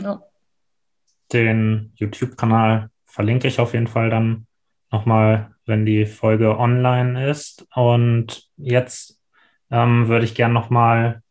[0.00, 0.22] Ja.
[1.32, 4.46] Den YouTube-Kanal verlinke ich auf jeden Fall dann
[4.92, 7.66] nochmal, wenn die Folge online ist.
[7.74, 9.20] Und jetzt
[9.72, 11.22] ähm, würde ich gerne nochmal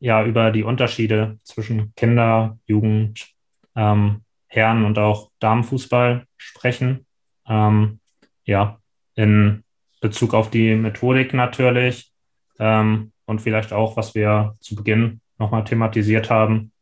[0.00, 3.28] ja, über die Unterschiede zwischen Kinder, Jugend,
[3.76, 7.04] ähm, Herren- und auch Damenfußball sprechen.
[7.48, 8.00] Ähm,
[8.44, 8.78] ja,
[9.14, 9.64] in
[10.00, 12.12] Bezug auf die Methodik natürlich
[12.58, 16.72] ähm, und vielleicht auch, was wir zu Beginn nochmal thematisiert haben.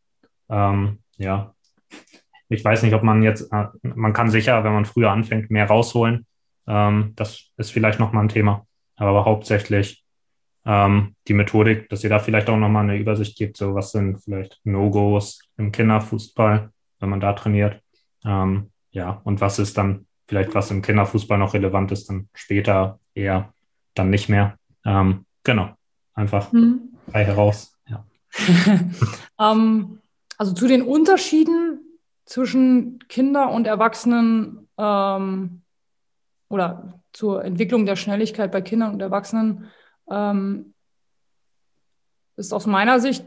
[0.49, 1.55] Ähm, ja,
[2.49, 5.67] ich weiß nicht, ob man jetzt, äh, man kann sicher, wenn man früher anfängt, mehr
[5.67, 6.27] rausholen.
[6.67, 8.67] Ähm, das ist vielleicht nochmal ein Thema.
[8.97, 10.05] Aber hauptsächlich
[10.65, 14.23] ähm, die Methodik, dass ihr da vielleicht auch nochmal eine Übersicht gibt, so was sind
[14.23, 17.83] vielleicht No-Gos im Kinderfußball wenn man da trainiert.
[18.25, 22.99] Ähm, ja, und was ist dann vielleicht, was im Kinderfußball noch relevant ist, dann später
[23.15, 23.53] eher
[23.95, 24.59] dann nicht mehr.
[24.85, 25.71] Ähm, genau,
[26.15, 26.97] einfach hm.
[27.11, 27.77] frei heraus.
[27.89, 28.05] Ja.
[29.41, 30.01] ähm,
[30.39, 31.81] also zu den Unterschieden
[32.25, 35.63] zwischen Kinder und Erwachsenen ähm,
[36.49, 39.71] oder zur Entwicklung der Schnelligkeit bei Kindern und Erwachsenen
[40.11, 40.75] ähm,
[42.37, 43.25] ist aus meiner Sicht,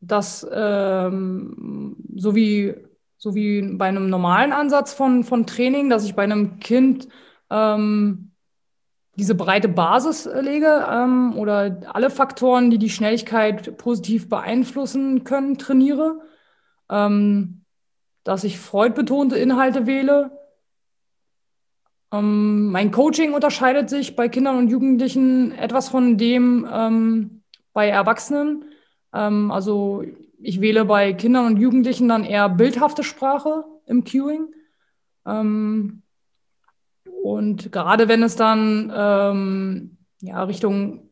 [0.00, 2.74] dass ähm, so, wie,
[3.18, 7.08] so wie bei einem normalen Ansatz von, von Training, dass ich bei einem Kind
[7.50, 8.32] ähm,
[9.16, 16.20] diese breite Basis lege ähm, oder alle Faktoren, die die Schnelligkeit positiv beeinflussen können, trainiere,
[16.90, 17.62] ähm,
[18.24, 20.38] dass ich freudbetonte Inhalte wähle.
[22.12, 28.66] Ähm, mein Coaching unterscheidet sich bei Kindern und Jugendlichen etwas von dem ähm, bei Erwachsenen.
[29.14, 30.04] Ähm, also
[30.38, 34.48] ich wähle bei Kindern und Jugendlichen dann eher bildhafte Sprache im Cueing.
[35.26, 36.02] Ähm,
[37.22, 41.10] und gerade wenn es dann ähm, ja, Richtung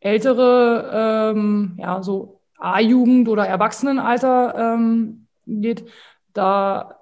[0.00, 5.84] ältere, ähm, ja, so A-Jugend oder Erwachsenenalter ähm, geht,
[6.32, 6.96] da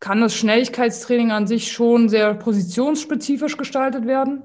[0.00, 4.44] kann das Schnelligkeitstraining an sich schon sehr positionsspezifisch gestaltet werden.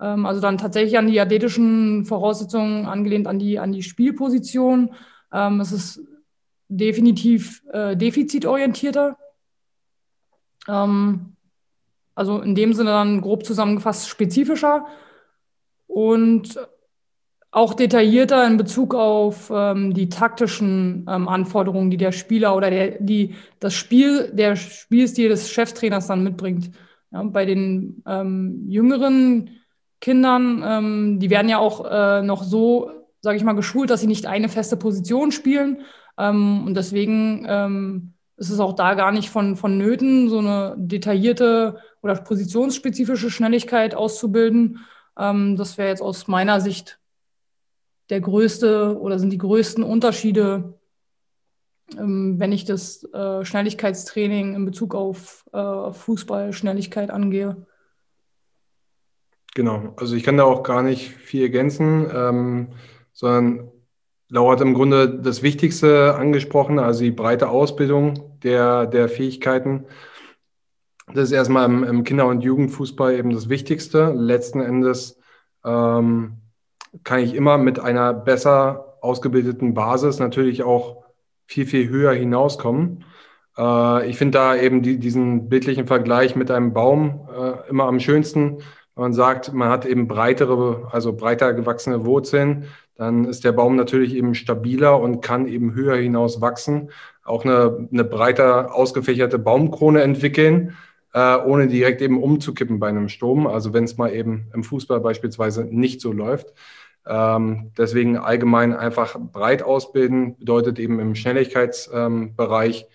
[0.00, 4.94] Ähm, also dann tatsächlich an die athletischen Voraussetzungen angelehnt an die, an die Spielposition.
[5.34, 6.00] Ähm, es ist
[6.68, 9.18] definitiv äh, defizitorientierter.
[10.68, 11.36] Ähm,
[12.14, 14.86] also in dem Sinne dann grob zusammengefasst spezifischer
[15.86, 16.58] und
[17.50, 22.98] auch detaillierter in Bezug auf ähm, die taktischen ähm, Anforderungen, die der Spieler oder der,
[23.00, 26.70] die, das Spiel, der Spielstil des Cheftrainers dann mitbringt.
[27.12, 29.50] Ja, bei den ähm, jüngeren
[30.00, 32.90] Kindern, ähm, die werden ja auch äh, noch so,
[33.24, 35.80] sage ich mal, geschult, dass sie nicht eine feste Position spielen.
[36.18, 40.74] Ähm, und deswegen ähm, ist es auch da gar nicht von, von Nöten, so eine
[40.76, 44.80] detaillierte oder positionsspezifische Schnelligkeit auszubilden.
[45.18, 47.00] Ähm, das wäre jetzt aus meiner Sicht
[48.10, 50.74] der größte oder sind die größten Unterschiede,
[51.98, 57.66] ähm, wenn ich das äh, Schnelligkeitstraining in Bezug auf äh, Fußballschnelligkeit angehe.
[59.54, 62.68] Genau, also ich kann da auch gar nicht viel ergänzen, ähm,
[63.14, 63.70] sondern
[64.28, 69.86] Laura hat im Grunde das Wichtigste angesprochen, also die breite Ausbildung der, der Fähigkeiten.
[71.12, 74.12] Das ist erstmal im, im Kinder- und Jugendfußball eben das Wichtigste.
[74.14, 75.20] Letzten Endes
[75.64, 76.38] ähm,
[77.04, 81.04] kann ich immer mit einer besser ausgebildeten Basis natürlich auch
[81.46, 83.04] viel, viel höher hinauskommen.
[83.56, 88.00] Äh, ich finde da eben die, diesen bildlichen Vergleich mit einem Baum äh, immer am
[88.00, 88.58] schönsten.
[88.96, 92.64] Man sagt, man hat eben breitere, also breiter gewachsene Wurzeln,
[92.96, 96.90] dann ist der Baum natürlich eben stabiler und kann eben höher hinaus wachsen,
[97.24, 100.76] auch eine, eine breiter ausgefächerte Baumkrone entwickeln
[101.14, 103.46] äh, ohne direkt eben umzukippen bei einem Sturm.
[103.46, 106.52] Also wenn es mal eben im Fußball beispielsweise nicht so läuft.
[107.06, 112.88] Ähm, deswegen allgemein einfach breit ausbilden, bedeutet eben im Schnelligkeitsbereich ähm,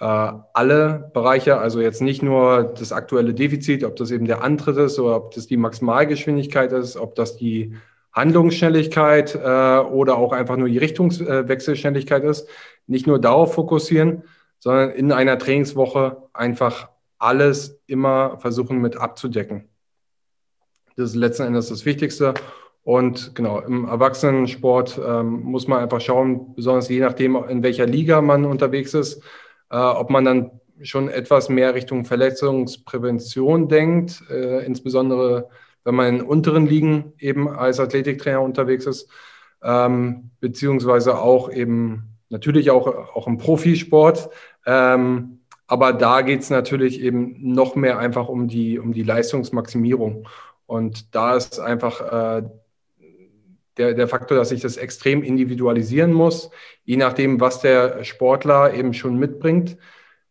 [0.00, 4.76] äh, alle Bereiche, also jetzt nicht nur das aktuelle Defizit, ob das eben der Antritt
[4.76, 7.74] ist oder ob das die Maximalgeschwindigkeit ist, ob das die
[8.18, 12.48] Handlungsschnelligkeit äh, oder auch einfach nur die Richtungswechselschnelligkeit ist,
[12.86, 14.24] nicht nur darauf fokussieren,
[14.58, 19.68] sondern in einer Trainingswoche einfach alles immer versuchen mit abzudecken.
[20.96, 22.34] Das ist letzten Endes das Wichtigste.
[22.82, 28.20] Und genau, im Erwachsenensport ähm, muss man einfach schauen, besonders je nachdem, in welcher Liga
[28.22, 29.22] man unterwegs ist,
[29.70, 30.50] äh, ob man dann
[30.82, 35.48] schon etwas mehr Richtung Verletzungsprävention denkt, äh, insbesondere
[35.84, 39.08] wenn man in unteren Ligen eben als Athletiktrainer unterwegs ist,
[39.62, 44.30] ähm, beziehungsweise auch eben natürlich auch, auch im Profisport.
[44.66, 50.26] Ähm, aber da geht es natürlich eben noch mehr einfach um die, um die Leistungsmaximierung.
[50.66, 52.42] Und da ist einfach äh,
[53.76, 56.50] der, der Faktor, dass ich das extrem individualisieren muss,
[56.84, 59.78] je nachdem, was der Sportler eben schon mitbringt.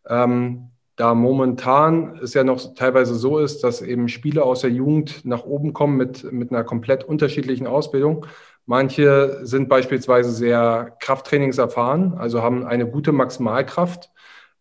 [0.07, 5.23] Ähm, da momentan es ja noch teilweise so ist, dass eben Spieler aus der Jugend
[5.23, 8.25] nach oben kommen mit, mit einer komplett unterschiedlichen Ausbildung.
[8.65, 14.09] Manche sind beispielsweise sehr krafttrainingserfahren, also haben eine gute Maximalkraft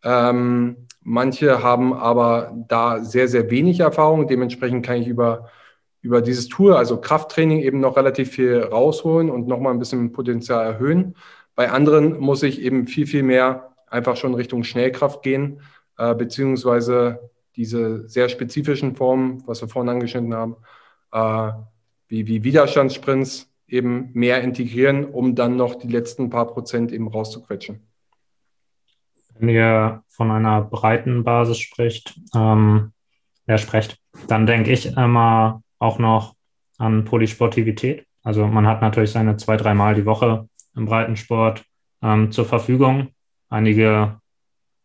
[0.07, 4.29] ähm, manche haben aber da sehr, sehr wenig Erfahrung.
[4.29, 5.51] Dementsprechend kann ich über,
[6.01, 10.65] über dieses Tool, also Krafttraining, eben noch relativ viel rausholen und nochmal ein bisschen Potenzial
[10.65, 11.17] erhöhen.
[11.57, 15.61] Bei anderen muss ich eben viel, viel mehr einfach schon Richtung Schnellkraft gehen,
[15.99, 20.57] äh, beziehungsweise diese sehr spezifischen Formen, was wir vorhin angeschnitten haben,
[21.13, 21.53] äh,
[22.09, 27.81] wie, wie Widerstandssprints eben mehr integrieren, um dann noch die letzten paar Prozent eben rauszuquetschen.
[29.39, 32.93] Wenn ihr von einer breiten Basis spricht, ähm,
[33.47, 36.35] ja, sprecht, dann denke ich immer auch noch
[36.79, 38.07] an Polysportivität.
[38.23, 41.65] Also man hat natürlich seine zwei, dreimal die Woche im Breitensport
[42.03, 43.09] ähm, zur Verfügung.
[43.49, 44.21] Einige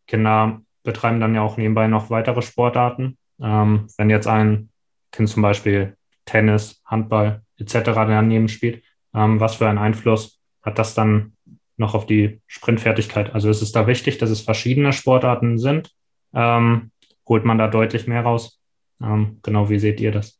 [0.07, 3.17] Kinder betreiben dann ja auch nebenbei noch weitere Sportarten.
[3.41, 4.69] Ähm, wenn jetzt ein
[5.11, 7.73] Kind zum Beispiel Tennis, Handball etc.
[7.93, 11.33] daneben spielt, ähm, was für einen Einfluss hat das dann
[11.77, 13.33] noch auf die Sprintfertigkeit?
[13.33, 15.91] Also ist es da wichtig, dass es verschiedene Sportarten sind?
[16.33, 16.91] Ähm,
[17.27, 18.61] holt man da deutlich mehr raus?
[19.01, 20.39] Ähm, genau, wie seht ihr das?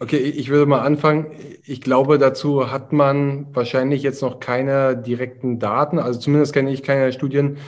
[0.00, 1.32] Okay, ich würde mal anfangen.
[1.64, 5.98] Ich glaube, dazu hat man wahrscheinlich jetzt noch keine direkten Daten.
[5.98, 7.58] Also zumindest kenne ich keine Studien,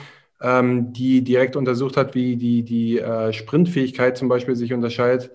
[0.41, 5.31] ähm, die direkt untersucht hat, wie die, die äh, Sprintfähigkeit zum Beispiel sich unterscheidet,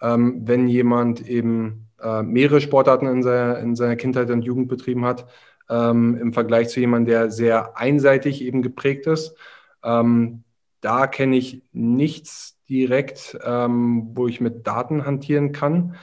[0.00, 5.04] ähm, wenn jemand eben äh, mehrere Sportarten in seiner, in seiner Kindheit und Jugend betrieben
[5.04, 5.26] hat,
[5.68, 9.36] ähm, im Vergleich zu jemandem, der sehr einseitig eben geprägt ist.
[9.82, 10.44] Ähm,
[10.80, 15.96] da kenne ich nichts direkt, ähm, wo ich mit Daten hantieren kann.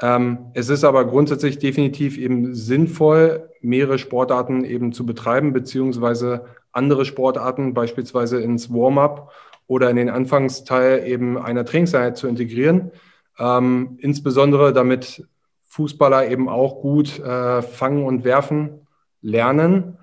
[0.00, 7.04] Ähm, es ist aber grundsätzlich definitiv eben sinnvoll, mehrere Sportarten eben zu betreiben, beziehungsweise andere
[7.04, 9.32] Sportarten beispielsweise ins Warm-up
[9.66, 12.90] oder in den Anfangsteil eben einer Trainingseinheit zu integrieren.
[13.38, 15.26] Ähm, insbesondere damit
[15.68, 18.86] Fußballer eben auch gut äh, fangen und werfen
[19.22, 19.98] lernen,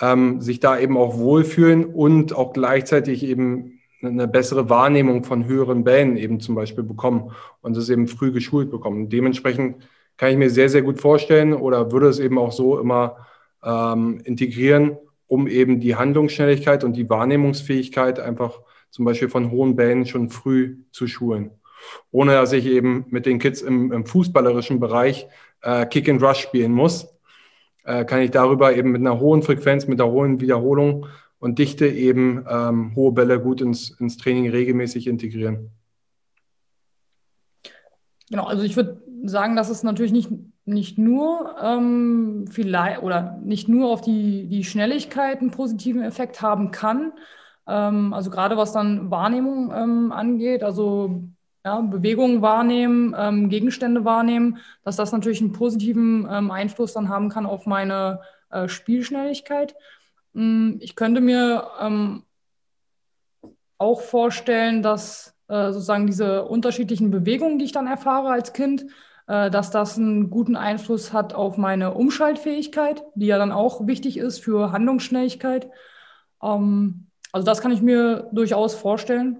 [0.00, 5.84] ähm, sich da eben auch wohlfühlen und auch gleichzeitig eben eine bessere Wahrnehmung von höheren
[5.84, 9.08] Bällen eben zum Beispiel bekommen und das eben früh geschult bekommen.
[9.08, 9.76] Dementsprechend
[10.16, 13.16] kann ich mir sehr, sehr gut vorstellen oder würde es eben auch so immer
[13.62, 14.98] ähm, integrieren,
[15.32, 18.60] um eben die Handlungsschnelligkeit und die Wahrnehmungsfähigkeit einfach
[18.90, 21.52] zum Beispiel von hohen Bällen schon früh zu schulen.
[22.10, 25.26] Ohne dass ich eben mit den Kids im, im fußballerischen Bereich
[25.62, 27.08] äh, Kick and Rush spielen muss,
[27.84, 31.06] äh, kann ich darüber eben mit einer hohen Frequenz, mit einer hohen Wiederholung
[31.38, 35.70] und Dichte eben ähm, hohe Bälle gut ins, ins Training regelmäßig integrieren.
[38.28, 40.28] Genau, also ich würde sagen, dass es natürlich nicht,
[40.64, 46.70] nicht nur ähm, vielleicht oder nicht nur auf die, die Schnelligkeit einen positiven Effekt haben
[46.70, 47.12] kann.
[47.66, 51.24] Ähm, also gerade was dann Wahrnehmung ähm, angeht, also
[51.64, 57.28] ja, Bewegungen wahrnehmen, ähm, Gegenstände wahrnehmen, dass das natürlich einen positiven ähm, Einfluss dann haben
[57.28, 59.74] kann auf meine äh, Spielschnelligkeit.
[60.34, 62.24] Hm, ich könnte mir ähm,
[63.78, 68.86] auch vorstellen, dass äh, sozusagen diese unterschiedlichen Bewegungen, die ich dann erfahre als Kind,
[69.26, 74.40] dass das einen guten Einfluss hat auf meine Umschaltfähigkeit, die ja dann auch wichtig ist
[74.40, 75.68] für Handlungsschnelligkeit.
[76.42, 79.38] Ähm, also das kann ich mir durchaus vorstellen.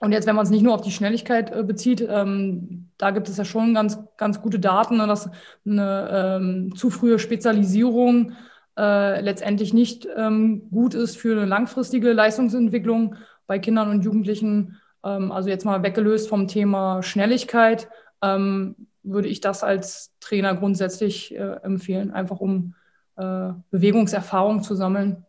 [0.00, 3.28] Und jetzt, wenn man es nicht nur auf die Schnelligkeit äh, bezieht, ähm, da gibt
[3.28, 5.30] es ja schon ganz, ganz gute Daten, ne, dass
[5.64, 8.32] eine ähm, zu frühe Spezialisierung
[8.78, 13.16] äh, letztendlich nicht ähm, gut ist für eine langfristige Leistungsentwicklung
[13.46, 14.76] bei Kindern und Jugendlichen.
[15.02, 17.88] Ähm, also jetzt mal weggelöst vom Thema Schnelligkeit,
[18.22, 22.74] ähm, würde ich das als Trainer grundsätzlich äh, empfehlen, einfach um
[23.16, 25.24] äh, Bewegungserfahrung zu sammeln.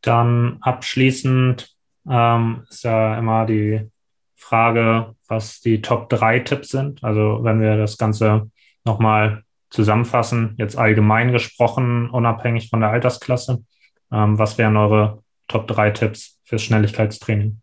[0.00, 1.76] Dann abschließend
[2.08, 3.90] ähm, ist ja immer die
[4.34, 7.04] Frage, was die Top 3 Tipps sind.
[7.04, 8.50] Also wenn wir das Ganze
[8.84, 13.64] nochmal zusammenfassen, jetzt allgemein gesprochen, unabhängig von der Altersklasse?
[14.10, 17.60] Ähm, was wären eure Top 3 Tipps fürs Schnelligkeitstraining?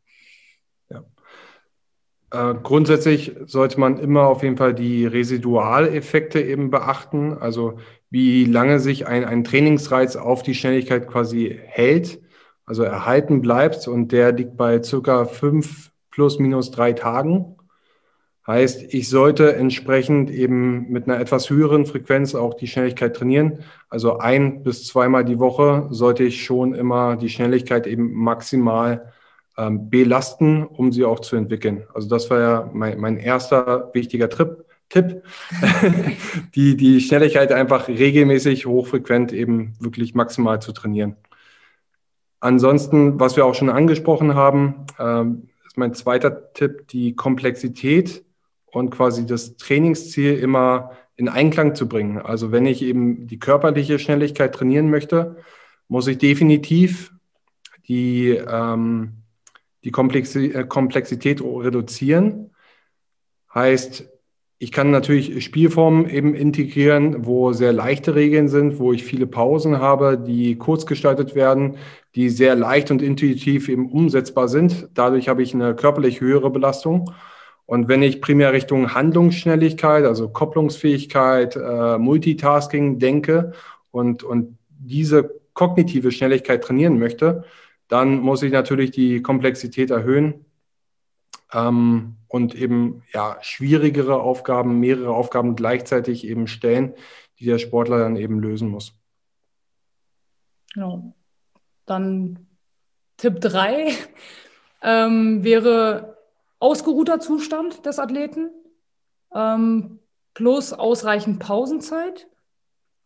[2.37, 7.79] Äh, grundsätzlich sollte man immer auf jeden Fall die Residualeffekte eben beachten, also
[8.11, 12.21] wie lange sich ein, ein Trainingsreiz auf die Schnelligkeit quasi hält,
[12.65, 17.55] also erhalten bleibt und der liegt bei circa fünf plus minus drei Tagen.
[18.45, 23.59] Heißt, ich sollte entsprechend eben mit einer etwas höheren Frequenz auch die Schnelligkeit trainieren.
[23.89, 29.11] Also ein bis zweimal die Woche sollte ich schon immer die Schnelligkeit eben maximal
[29.57, 31.85] ähm, belasten, um sie auch zu entwickeln.
[31.93, 35.23] Also das war ja mein, mein erster wichtiger Trip, Tipp,
[36.55, 41.17] die, die Schnelligkeit einfach regelmäßig, hochfrequent eben wirklich maximal zu trainieren.
[42.39, 48.23] Ansonsten, was wir auch schon angesprochen haben, ähm, ist mein zweiter Tipp, die Komplexität
[48.71, 52.19] und quasi das Trainingsziel immer in Einklang zu bringen.
[52.19, 55.37] Also wenn ich eben die körperliche Schnelligkeit trainieren möchte,
[55.87, 57.11] muss ich definitiv
[57.87, 59.16] die, ähm,
[59.91, 62.51] die äh, Komplexität reduzieren.
[63.53, 64.07] Heißt,
[64.59, 69.79] ich kann natürlich Spielformen eben integrieren, wo sehr leichte Regeln sind, wo ich viele Pausen
[69.79, 71.77] habe, die kurz gestaltet werden,
[72.15, 74.89] die sehr leicht und intuitiv eben umsetzbar sind.
[74.95, 77.11] Dadurch habe ich eine körperlich höhere Belastung.
[77.67, 83.51] Und wenn ich primär Richtung Handlungsschnelligkeit, also Kopplungsfähigkeit, äh, Multitasking denke
[83.91, 87.43] und, und diese kognitive Schnelligkeit trainieren möchte,
[87.87, 90.45] dann muss ich natürlich die Komplexität erhöhen
[91.53, 96.93] ähm, und eben ja, schwierigere Aufgaben, mehrere Aufgaben gleichzeitig eben stellen,
[97.39, 98.93] die der Sportler dann eben lösen muss.
[100.73, 101.13] Genau.
[101.85, 102.47] Dann
[103.17, 103.93] Tipp 3
[104.81, 106.17] ähm, wäre
[106.59, 108.49] ausgeruhter Zustand des Athleten
[109.33, 109.99] ähm,
[110.33, 112.27] plus ausreichend Pausenzeit.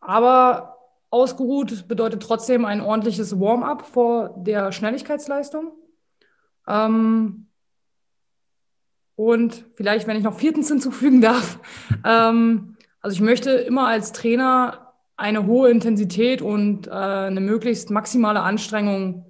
[0.00, 0.71] Aber
[1.12, 5.72] ausgeruht bedeutet trotzdem ein ordentliches Warm-up vor der Schnelligkeitsleistung.
[6.66, 7.48] Ähm,
[9.14, 11.60] und vielleicht, wenn ich noch viertens hinzufügen darf,
[12.04, 18.40] ähm, also ich möchte immer als Trainer eine hohe Intensität und äh, eine möglichst maximale
[18.40, 19.26] Anstrengung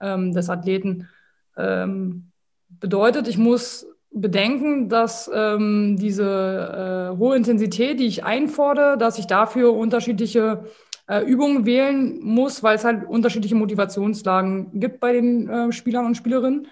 [0.00, 1.08] ähm, des Athleten
[1.56, 2.30] ähm,
[2.68, 9.26] bedeutet, ich muss bedenken, dass ähm, diese äh, hohe Intensität, die ich einfordere, dass ich
[9.26, 10.64] dafür unterschiedliche
[11.08, 16.16] äh, Übungen wählen muss, weil es halt unterschiedliche Motivationslagen gibt bei den äh, Spielern und
[16.16, 16.68] Spielerinnen.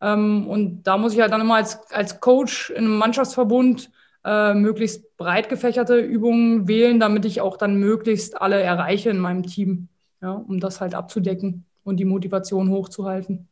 [0.00, 3.90] Ähm, und da muss ich halt dann immer als, als Coach in einem Mannschaftsverbund
[4.24, 9.42] äh, möglichst breit gefächerte Übungen wählen, damit ich auch dann möglichst alle erreiche in meinem
[9.42, 9.88] Team,
[10.20, 13.48] ja, um das halt abzudecken und die Motivation hochzuhalten.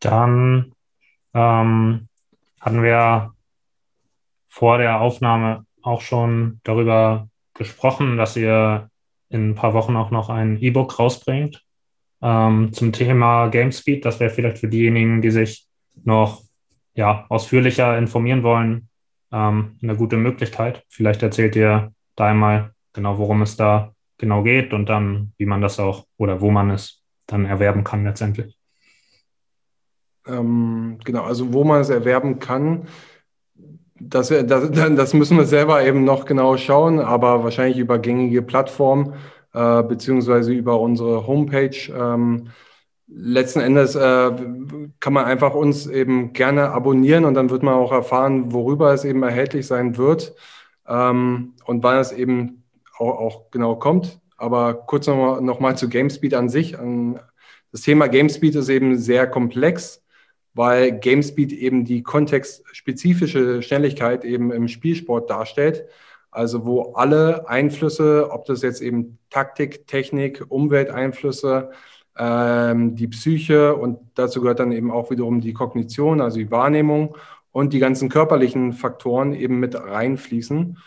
[0.00, 0.72] Dann
[1.32, 2.08] ähm,
[2.60, 3.34] hatten wir
[4.46, 8.90] vor der Aufnahme auch schon darüber gesprochen, dass ihr
[9.28, 11.64] in ein paar Wochen auch noch ein E-Book rausbringt
[12.22, 14.04] ähm, zum Thema GameSpeed.
[14.04, 15.66] Das wäre vielleicht für diejenigen, die sich
[16.04, 16.42] noch
[16.94, 18.88] ja, ausführlicher informieren wollen,
[19.32, 20.84] ähm, eine gute Möglichkeit.
[20.88, 25.60] Vielleicht erzählt ihr da einmal genau, worum es da genau geht und dann, wie man
[25.60, 28.56] das auch oder wo man es dann erwerben kann letztendlich.
[30.26, 32.86] Ähm, genau, also wo man es erwerben kann,
[34.00, 39.14] das, das, das, müssen wir selber eben noch genau schauen, aber wahrscheinlich über gängige Plattformen
[39.52, 41.76] äh, beziehungsweise über unsere Homepage.
[41.96, 42.48] Ähm,
[43.06, 44.30] letzten Endes äh,
[45.00, 49.04] kann man einfach uns eben gerne abonnieren und dann wird man auch erfahren, worüber es
[49.04, 50.34] eben erhältlich sein wird
[50.88, 52.64] ähm, und wann es eben
[52.98, 54.20] auch, auch genau kommt.
[54.36, 56.76] Aber kurz nochmal noch mal zu GameSpeed an sich.
[57.70, 60.03] Das Thema GameSpeed ist eben sehr komplex
[60.54, 65.86] weil GameSpeed eben die kontextspezifische Schnelligkeit eben im Spielsport darstellt.
[66.30, 71.70] Also wo alle Einflüsse, ob das jetzt eben Taktik, Technik, Umwelteinflüsse,
[72.16, 77.16] ähm, die Psyche und dazu gehört dann eben auch wiederum die Kognition, also die Wahrnehmung
[77.52, 80.78] und die ganzen körperlichen Faktoren eben mit reinfließen.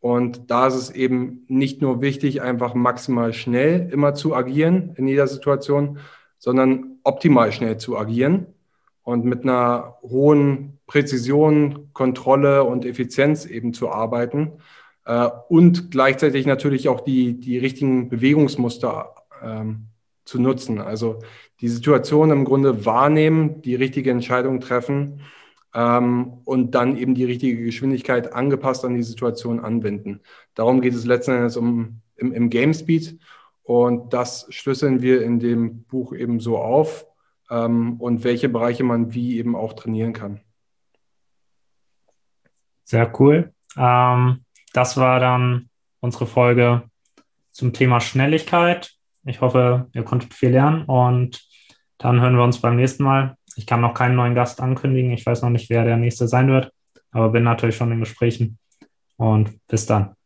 [0.00, 5.06] Und da ist es eben nicht nur wichtig, einfach maximal schnell immer zu agieren in
[5.06, 5.98] jeder Situation,
[6.38, 8.46] sondern optimal schnell zu agieren
[9.02, 14.52] und mit einer hohen Präzision, Kontrolle und Effizienz eben zu arbeiten
[15.04, 19.86] äh, und gleichzeitig natürlich auch die, die richtigen Bewegungsmuster ähm,
[20.24, 20.80] zu nutzen.
[20.80, 21.18] Also
[21.60, 25.20] die Situation im Grunde wahrnehmen, die richtige Entscheidung treffen
[25.74, 30.20] ähm, und dann eben die richtige Geschwindigkeit angepasst an die Situation anwenden.
[30.54, 33.18] Darum geht es letzten Endes um, im, im Game Speed
[33.64, 37.06] und das schlüsseln wir in dem Buch eben so auf
[37.52, 40.40] ähm, und welche Bereiche man wie eben auch trainieren kann.
[42.84, 43.52] Sehr cool.
[43.76, 45.68] Ähm, das war dann
[46.00, 46.82] unsere Folge
[47.50, 48.92] zum Thema Schnelligkeit.
[49.24, 51.42] Ich hoffe, ihr konntet viel lernen und
[51.98, 53.36] dann hören wir uns beim nächsten Mal.
[53.54, 55.12] Ich kann noch keinen neuen Gast ankündigen.
[55.12, 56.72] Ich weiß noch nicht, wer der nächste sein wird,
[57.12, 58.58] aber bin natürlich schon in Gesprächen.
[59.16, 60.16] Und bis dann.